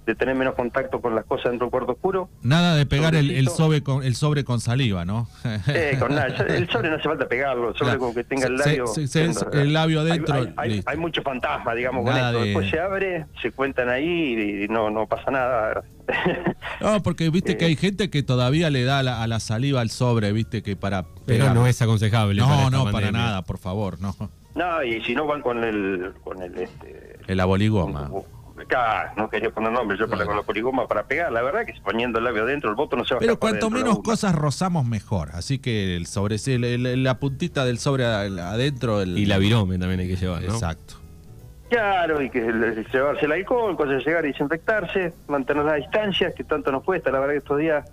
de 0.07 0.15
tener 0.15 0.35
menos 0.35 0.55
contacto 0.55 1.01
con 1.01 1.15
las 1.15 1.25
cosas 1.25 1.51
dentro 1.53 1.67
del 1.67 1.71
cuarto 1.71 1.93
oscuro. 1.93 2.29
Nada 2.43 2.77
de 2.77 2.85
pegar 2.85 3.15
el, 3.15 3.49
sobre 3.49 3.83
con, 3.83 4.03
el 4.05 4.15
sobre 4.17 4.45
con 4.45 4.61
saliva, 4.61 5.05
¿no? 5.07 5.29
Eh, 5.69 5.97
con 5.99 6.15
nada, 6.15 6.27
el 6.27 6.69
sobre 6.69 6.91
no 6.91 6.97
hace 6.97 7.09
falta 7.09 7.27
pegarlo, 7.27 7.71
el 7.71 7.75
sobre 7.75 7.85
Claro. 7.93 8.01
con 8.01 8.15
que 8.15 8.25
tenga 8.25 8.47
el 8.49 8.57
labio. 8.57 8.87
se- 8.87 9.07
se- 9.09 9.33
siendo- 9.33 9.51
el 9.53 9.73
labio 9.73 10.01
Hay- 10.03 10.11
adentro, 10.11 10.35
Hay, 10.35 10.53
hay- 10.57 10.83
hay 10.85 10.97
mucho 10.99 11.23
fantasma, 11.23 11.75
digamos, 11.75 12.05
Nada 12.05 12.19
con 12.19 12.27
esto. 12.29 12.39
de- 12.41 12.45
Después 12.47 12.71
se 12.71 12.81
abre, 12.81 13.27
se 13.41 13.51
cuentan 13.53 13.89
ahí 13.89 14.65
y 14.65 14.69
no, 14.69 14.91
no 14.91 15.07
pasa 15.07 15.31
nada. 15.31 15.83
No, 16.81 17.03
porque 17.03 17.31
viste 17.31 17.57
que 17.57 17.65
hay 17.65 17.77
gente 17.77 18.11
que 18.11 18.23
todavía 18.23 18.69
le 18.69 18.85
da 18.85 18.99
a 18.99 19.03
la, 19.03 19.23
a 19.23 19.27
la 19.27 19.41
saliva 19.41 19.81
al 19.81 19.89
sobre, 19.91 20.33
viste, 20.33 20.63
que 20.63 20.77
para 20.77 21.05
Pero 21.25 21.45
pegar. 21.45 21.55
no 21.55 21.67
es 21.67 21.81
aconsejable. 21.81 22.41
No, 22.41 22.49
para 22.49 22.71
no, 22.71 22.91
para 22.91 23.11
nada, 23.13 23.43
por 23.43 23.59
favor, 23.59 23.99
no. 24.01 24.15
no, 24.55 24.83
y 24.85 25.03
si 25.05 25.15
no 25.15 25.27
van 25.27 25.41
con 25.41 25.65
el... 25.65 26.13
Con 26.23 26.43
el 26.43 26.59
este, 26.59 27.19
El 27.27 27.41
aboligoma. 27.41 28.11
Acá, 28.65 29.13
no 29.17 29.29
quería 29.31 29.51
poner 29.51 29.73
nombre 29.73 29.97
yo 29.99 30.05
para 30.07 30.17
Claro. 30.19 30.29
con 30.29 30.37
la 30.37 30.43
poligoma 30.43 30.87
para 30.89 31.05
pegar. 31.05 31.31
La 31.33 31.43
verdad 31.43 31.65
que 31.65 31.75
poniendo 31.83 32.19
el 32.19 32.25
labio 32.25 32.43
adentro, 32.43 32.69
el 32.71 32.77
voto 32.77 32.97
no 32.97 33.05
se 33.05 33.15
va 33.15 33.19
a 33.19 33.21
Pero 33.21 33.39
cuanto 33.39 33.67
dentro 33.69 33.79
menos 33.85 34.03
cosas 34.03 34.35
rozamos, 34.35 34.85
mejor. 34.87 35.31
Así 35.35 35.59
que 35.59 35.97
el 35.97 36.07
sobre, 36.07 36.37
el- 36.37 36.65
el- 36.87 37.03
la 37.05 37.19
puntita 37.19 37.65
del 37.65 37.79
sobre 37.79 38.05
adentro. 38.05 39.01
El, 39.03 39.17
Y 39.19 39.27
la 39.27 39.39
virome 39.39 39.79
también 39.79 40.01
hay 40.01 40.09
que 40.09 40.17
llevar, 40.17 40.43
¿no? 40.43 40.53
Exacto. 40.55 40.95
Claro, 41.71 42.21
y 42.23 42.31
que 42.31 42.41
llevarse 42.93 43.25
el 43.25 43.33
alcohol, 43.33 43.77
cosas 43.77 43.97
de 43.99 44.05
llegar 44.05 44.25
y 44.25 44.29
desinfectarse, 44.29 45.13
mantener 45.29 45.65
las 45.65 45.77
distancias, 45.77 46.33
que 46.35 46.45
tanto 46.45 46.71
nos 46.71 46.85
cuesta. 46.85 47.11
La 47.11 47.19
verdad 47.19 47.33
que 47.35 47.39
estos 47.39 47.59
días 47.59 47.85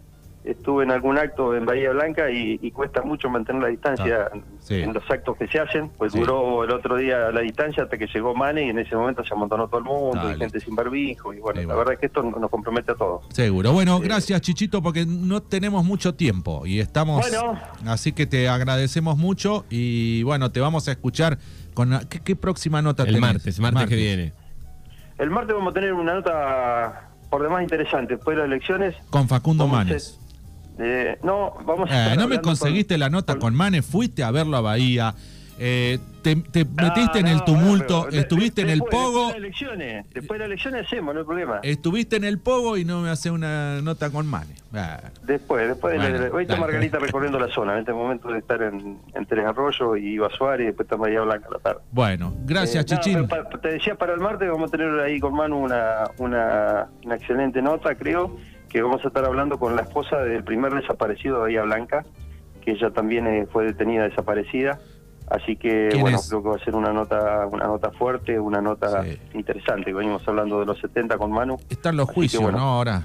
estuve 0.44 0.84
en 0.84 0.92
algún 0.92 1.18
acto 1.20 1.56
en 1.56 1.66
Bahía 1.66 1.92
Blanca 1.92 2.32
y, 2.32 2.60
y 2.62 2.72
cuesta 2.72 3.04
mucho 3.04 3.30
mantener 3.30 3.62
la 3.62 3.68
distancia 3.68 4.30
Ah, 4.34 4.38
sí. 4.60 4.76
en 4.82 4.92
los 4.94 5.04
actos 5.10 5.38
que 5.38 5.48
se 5.48 5.60
hacen. 5.60 5.90
Pues 5.98 6.14
Sí. 6.14 6.20
duró 6.20 6.64
el 6.64 6.72
otro 6.72 6.96
día 6.98 7.30
la 7.32 7.42
distancia 7.42 7.84
hasta 7.84 7.98
que 7.98 8.08
llegó 8.08 8.34
Mane 8.34 8.66
y 8.66 8.70
en 8.70 8.80
ese 8.80 8.96
momento 8.96 9.24
se 9.24 9.34
amontonó 9.34 9.68
todo 9.68 9.78
el 9.80 9.84
mundo, 9.86 10.32
y 10.32 10.38
gente 10.38 10.60
sin 10.60 10.76
barbijo. 10.76 11.34
Y 11.34 11.40
bueno, 11.40 11.62
Sí, 11.62 11.68
la 11.68 11.74
bueno. 11.76 11.78
verdad 11.80 11.94
es 11.94 12.00
que 12.00 12.06
esto 12.08 12.24
nos 12.24 12.50
compromete 12.50 12.92
a 12.92 12.96
todos. 12.96 13.24
Seguro. 13.30 13.72
Bueno, 13.72 14.00
gracias 14.00 14.42
Chichito 14.42 14.82
porque 14.82 15.06
no 15.06 15.42
tenemos 15.44 15.84
mucho 15.86 16.16
tiempo 16.16 16.66
y 16.66 16.80
estamos... 16.80 17.22
Bueno. 17.22 17.60
Así 17.86 18.12
que 18.12 18.26
te 18.26 18.50
agradecemos 18.50 19.18
mucho 19.18 19.66
y 19.70 20.24
bueno, 20.24 20.52
te 20.52 20.60
vamos 20.60 20.88
a 20.88 20.92
escuchar 20.92 21.38
con... 21.74 22.00
¿Qué, 22.10 22.20
qué 22.20 22.36
próxima 22.36 22.82
nota 22.82 23.04
El 23.04 23.10
tenés? 23.10 23.22
martes, 23.22 23.60
martes, 23.60 23.86
que 23.88 23.96
viene. 23.96 24.34
El 25.20 25.30
martes 25.30 25.56
vamos 25.56 25.72
a 25.72 25.74
tener 25.76 25.94
una 25.94 26.16
nota 26.16 27.10
por 27.30 27.44
demás 27.44 27.62
interesante. 27.62 28.16
Después 28.16 28.36
de 28.36 28.42
las 28.44 28.52
elecciones... 28.52 28.96
Con 29.12 29.28
Facundo 29.28 29.68
Manes. 29.68 30.18
Eh, 30.80 31.18
no, 31.24 31.54
vamos 31.66 31.90
a 31.90 31.94
Eh, 31.94 32.02
estar 32.04 32.18
no 32.18 32.28
me 32.28 32.42
conseguiste 32.42 32.96
con- 32.96 33.00
la 33.00 33.10
nota 33.10 33.34
con- 33.34 33.42
con 33.42 33.56
Manes, 33.56 33.86
fuiste 33.86 34.24
a 34.24 34.32
verlo 34.32 34.58
a 34.58 34.62
Bahía, 34.62 35.14
eh, 35.64 36.00
te, 36.24 36.36
te 36.38 36.66
No, 36.66 36.72
metiste 36.84 37.20
en 37.20 37.26
no, 37.26 37.32
el 37.32 37.44
tumulto, 37.44 37.94
bueno, 37.98 38.08
pero 38.10 38.22
estuviste 38.22 38.62
en 38.62 38.70
el 38.70 38.80
después- 38.80 38.92
pogo, 38.92 39.26
Después 39.28 39.34
de 39.34 39.40
las 39.40 39.62
elecciones, 39.62 40.06
después 40.14 40.30
de 40.30 40.40
las 40.40 40.46
elecciones 40.48 40.86
hacemos, 40.88 41.14
no 41.14 41.20
hay 41.20 41.26
problema. 41.26 41.60
estuviste 41.64 42.16
en 42.16 42.24
el 42.24 42.40
pogo 42.40 42.78
y 42.78 42.86
no 42.86 43.02
me 43.02 43.10
hace 43.10 43.30
una 43.30 43.80
nota 43.82 44.10
con 44.10 44.26
Manes. 44.28 44.64
Ah, 44.74 45.02
Después, 45.24 45.68
después 45.68 45.94
de 45.94 46.00
la- 46.00 46.10
Bueno, 46.20 46.36
hoy 46.36 46.44
está. 46.44 46.56
Margarita 46.56 46.98
recorriendo 47.00 47.38
la 47.40 47.48
zona, 47.54 47.74
en 47.74 47.80
este 47.80 47.94
momento 47.94 48.30
de 48.30 48.40
estar 48.40 48.62
en, 48.62 49.00
en 49.14 49.26
Tres 49.26 49.46
Arroyos 49.46 49.98
y 50.00 50.14
Iba 50.14 50.30
Suárez 50.32 50.64
y 50.64 50.68
después 50.68 50.86
está 50.86 50.98
María 50.98 51.22
Blanca 51.22 51.48
a 51.48 51.52
la 51.54 51.60
tarde. 51.60 51.82
bueno, 51.92 52.34
gracias 52.46 52.84
Eh, 52.84 52.86
Chichín. 52.88 53.28
te 53.62 53.68
decía 53.68 53.96
para 53.96 54.14
el 54.14 54.20
martes 54.20 54.50
vamos 54.50 54.70
a 54.70 54.78
tener 54.78 55.00
ahí 55.02 55.20
con 55.20 55.34
Manu 55.36 55.58
una, 55.60 56.06
una, 56.18 56.88
una 57.06 57.16
excelente 57.16 57.62
nota, 57.62 57.94
creo, 57.96 58.38
que 58.72 58.82
vamos 58.82 59.04
a 59.04 59.08
estar 59.10 59.26
hablando 59.26 59.58
con 59.60 59.76
la 59.76 59.82
esposa 59.82 60.18
del 60.20 60.44
primer 60.44 60.74
desaparecido 60.74 61.36
de 61.36 61.42
Bahía 61.42 61.64
Blanca, 61.64 62.06
que 62.64 62.72
ella 62.72 62.92
también 62.92 63.28
eh, 63.28 63.48
fue 63.52 63.66
detenida 63.66 64.04
desaparecida. 64.08 64.80
Así 65.30 65.56
que 65.56 65.88
¿Quién 65.90 66.02
bueno, 66.02 66.18
es? 66.18 66.28
creo 66.30 66.44
que 66.44 66.50
va 66.50 66.56
a 66.56 66.60
ser 66.64 66.76
una 66.76 66.92
nota, 66.94 67.48
una 67.48 67.66
nota 67.68 67.92
fuerte, 67.92 68.40
una 68.40 68.62
nota 68.62 69.04
Sí. 69.04 69.18
interesante. 69.34 69.94
Venimos 69.94 70.26
hablando 70.28 70.60
de 70.60 70.66
los 70.66 70.80
70 70.80 71.18
con 71.18 71.32
Manu. 71.32 71.58
Están 71.70 71.96
los 71.98 72.08
que, 72.10 72.14
juicios, 72.16 72.44
bueno. 72.44 72.58
¿no? 72.60 72.64
Ahora. 72.66 73.04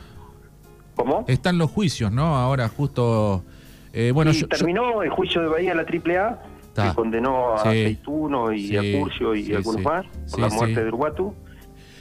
¿Cómo? 0.95 1.25
Están 1.29 1.59
los 1.59 1.71
juicios, 1.71 2.11
¿no? 2.11 2.37
Ahora 2.37 2.69
justo... 2.69 3.45
eh, 3.93 4.13
bueno, 4.13 4.31
y 4.31 4.35
yo- 4.35 4.41
yo- 4.41 4.49
terminó 4.49 5.03
el 5.03 5.11
juicio 5.11 5.43
de 5.43 5.49
Bahía 5.49 5.75
la 5.75 5.83
AAA, 5.83 6.39
que 6.75 6.95
condenó 6.95 7.55
a 7.55 7.59
Sí. 7.63 7.69
Aceituno 7.69 8.53
y 8.53 8.69
Sí, 8.69 8.77
a 8.77 8.99
Curcio 9.01 9.35
y 9.35 9.55
algunos 9.55 9.83
más 9.83 10.07
por 10.31 10.41
la 10.41 10.49
muerte 10.49 10.83
de 10.83 10.89
Uruguatu. 10.89 11.35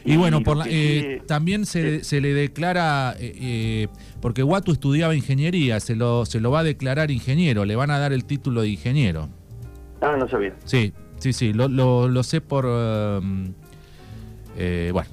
Y 0.05 0.17
bueno, 0.17 0.41
por 0.41 0.57
la- 0.57 0.65
eh, 0.69 1.21
también 1.27 1.65
se, 1.65 2.03
se 2.03 2.21
le 2.21 2.33
declara, 2.33 3.15
eh, 3.19 3.33
eh, 3.39 3.87
porque 4.21 4.43
Watu 4.43 4.71
estudiaba 4.71 5.15
ingeniería, 5.15 5.79
se 5.79 5.95
lo, 5.95 6.25
se 6.25 6.39
lo 6.39 6.51
va 6.51 6.59
a 6.59 6.63
declarar 6.63 7.09
ingeniero, 7.09 7.65
le 7.65 7.75
van 7.75 7.89
a 7.89 7.97
dar 7.97 8.13
el 8.13 8.23
título 8.25 8.61
de 8.61 8.69
ingeniero. 8.69 9.29
Ah, 10.01 10.15
no 10.17 10.27
sabía. 10.29 10.53
Sí, 10.63 10.93
sí, 11.17 11.33
sí, 11.33 11.53
lo, 11.53 11.67
lo, 11.67 12.07
lo 12.07 12.21
sé 12.21 12.39
por, 12.39 12.65
um, 12.65 13.53
eh, 14.57 14.91
bueno, 14.93 15.09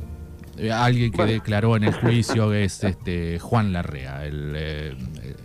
alguien 0.75 1.11
que 1.11 1.17
Bueno. 1.17 1.33
declaró 1.33 1.77
en 1.77 1.85
el 1.85 1.95
juicio 1.95 2.53
es 2.55 2.85
este 2.85 3.39
Juan 3.39 3.73
Larrea, 3.73 4.27
el, 4.27 4.95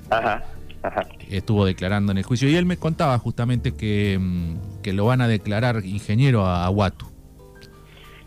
Ajá, 0.10 0.44
ajá. 0.84 1.08
estuvo 1.30 1.66
declarando 1.66 2.12
en 2.12 2.18
el 2.18 2.26
juicio 2.26 2.50
y 2.50 2.56
él 2.56 2.66
me 2.66 2.76
contaba 2.76 3.18
justamente 3.18 3.72
que, 3.74 4.18
mm, 4.20 4.82
que 4.82 4.92
lo 4.92 5.06
van 5.06 5.22
a 5.22 5.28
declarar 5.30 5.86
ingeniero 5.86 6.46
a, 6.46 6.66
a 6.66 6.70
Watu. 6.70 7.07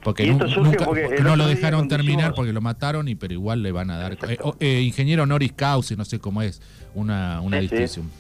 Porque, 0.02 0.24
Y 0.24 0.30
esto 0.30 0.44
nu- 0.44 0.50
surge 0.50 0.70
nunca- 0.72 0.84
porque 0.86 1.02
porque 1.02 1.16
el 1.16 1.24
no 1.24 1.36
lo 1.36 1.46
dejaron 1.46 1.86
terminar 1.88 2.32
porque 2.34 2.52
lo 2.52 2.60
mataron 2.60 3.08
y 3.08 3.14
pero 3.16 3.34
igual 3.34 3.62
le 3.62 3.70
van 3.72 3.90
a 3.90 3.98
dar 3.98 4.12
eh, 4.28 4.38
eh, 4.60 4.80
ingeniero 4.80 5.24
honoris 5.24 5.52
causa, 5.52 5.94
no 5.96 6.04
sé 6.06 6.18
cómo 6.18 6.40
es, 6.42 6.62
una, 6.94 7.40
una 7.42 7.56
Sí, 7.58 7.62
distinción. 7.62 8.10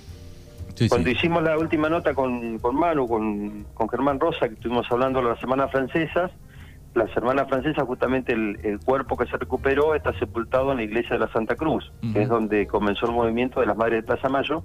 Sí, 0.74 0.88
Cuando 0.88 1.10
hicimos 1.10 1.42
la 1.42 1.58
última 1.58 1.88
nota 1.88 2.14
con, 2.14 2.58
con 2.58 2.74
Manu, 2.76 3.06
con, 3.08 3.64
con 3.74 3.88
Germán 3.88 4.18
Rosa, 4.20 4.48
que 4.48 4.54
estuvimos 4.54 4.86
hablando 4.90 5.20
de 5.20 5.28
las 5.28 5.40
Semanas 5.40 5.70
Francesas, 5.70 6.30
las 6.94 7.14
Hermanas 7.16 7.48
Francesas, 7.48 7.84
justamente 7.84 8.32
el, 8.32 8.58
el 8.62 8.78
cuerpo 8.80 9.16
que 9.16 9.26
se 9.26 9.36
recuperó 9.36 9.94
está 9.94 10.12
sepultado 10.18 10.70
en 10.72 10.78
la 10.78 10.82
iglesia 10.84 11.10
de 11.16 11.18
la 11.20 11.32
Santa 11.32 11.54
Cruz, 11.54 11.90
que 12.12 12.22
es 12.22 12.28
donde 12.28 12.66
comenzó 12.66 13.06
el 13.06 13.12
movimiento 13.12 13.60
de 13.60 13.66
las 13.66 13.76
Madres 13.76 14.02
de 14.02 14.06
Plaza 14.06 14.28
Mayo. 14.28 14.64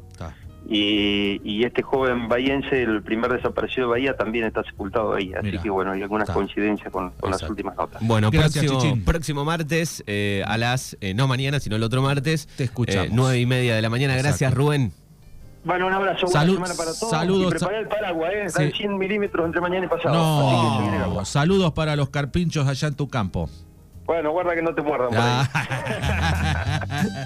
Y, 0.67 1.39
y 1.43 1.63
este 1.63 1.83
joven 1.83 2.27
bahiense, 2.27 2.81
el 2.81 3.03
primer 3.03 3.31
desaparecido 3.31 3.87
de 3.87 3.91
Bahía, 3.91 4.17
también 4.17 4.45
está 4.45 4.63
sepultado 4.63 5.13
ahí. 5.13 5.31
Así 5.33 5.57
que 5.59 5.69
bueno, 5.69 5.91
hay 5.91 6.01
algunas 6.01 6.23
Está. 6.27 6.33
coincidencias 6.33 6.91
con, 6.91 7.11
con 7.11 7.29
las 7.31 7.43
últimas 7.43 7.75
notas. 7.77 8.01
Bueno, 8.05 8.31
Gracias, 8.31 8.63
próximo, 8.65 8.81
Chichín. 8.81 9.05
próximo 9.05 9.45
martes 9.45 10.03
eh, 10.07 10.43
a 10.47 10.57
las, 10.57 10.97
eh, 11.01 11.13
no 11.13 11.27
mañana, 11.27 11.59
sino 11.59 11.75
el 11.75 11.83
otro 11.83 12.01
martes. 12.01 12.47
Te 12.57 12.63
escuchamos. 12.63 13.07
eh, 13.07 13.11
nueve 13.13 13.39
y 13.39 13.45
media 13.45 13.75
de 13.75 13.81
la 13.83 13.89
mañana. 13.91 14.15
Gracias. 14.17 14.53
Rubén. 14.53 14.91
Bueno, 15.63 15.87
un 15.87 15.93
abrazo, 15.93 16.27
Salud- 16.27 16.57
buena 16.59 16.67
semana 16.73 16.77
para 16.77 16.99
todos. 16.99 17.09
saludos, 17.11 17.47
y 17.47 17.57
prepará 17.57 17.79
el 17.79 17.87
paraguas, 17.87 18.31
¿eh? 18.33 18.49
Sí. 18.49 18.63
Dan 18.63 18.71
100 18.71 18.97
milímetros 18.99 19.45
entre 19.47 19.61
mañana 19.61 19.85
y 19.85 19.89
pasado. 19.89 20.79
Así 20.79 20.89
que 20.89 20.95
agua. 20.97 21.25
saludos 21.25 21.73
para 21.73 21.95
los 21.95 22.09
carpinchos 22.09 22.67
allá 22.67 22.87
en 22.87 22.93
tu 22.95 23.07
campo. 23.07 23.49
Bueno, 24.05 24.29
guarda 24.31 24.53
que 24.53 24.61
no 24.61 24.75
te 24.75 24.83
muerdan 24.83 25.09
por 25.09 25.17
ahí. 25.17 25.23
Ah. 25.53 26.79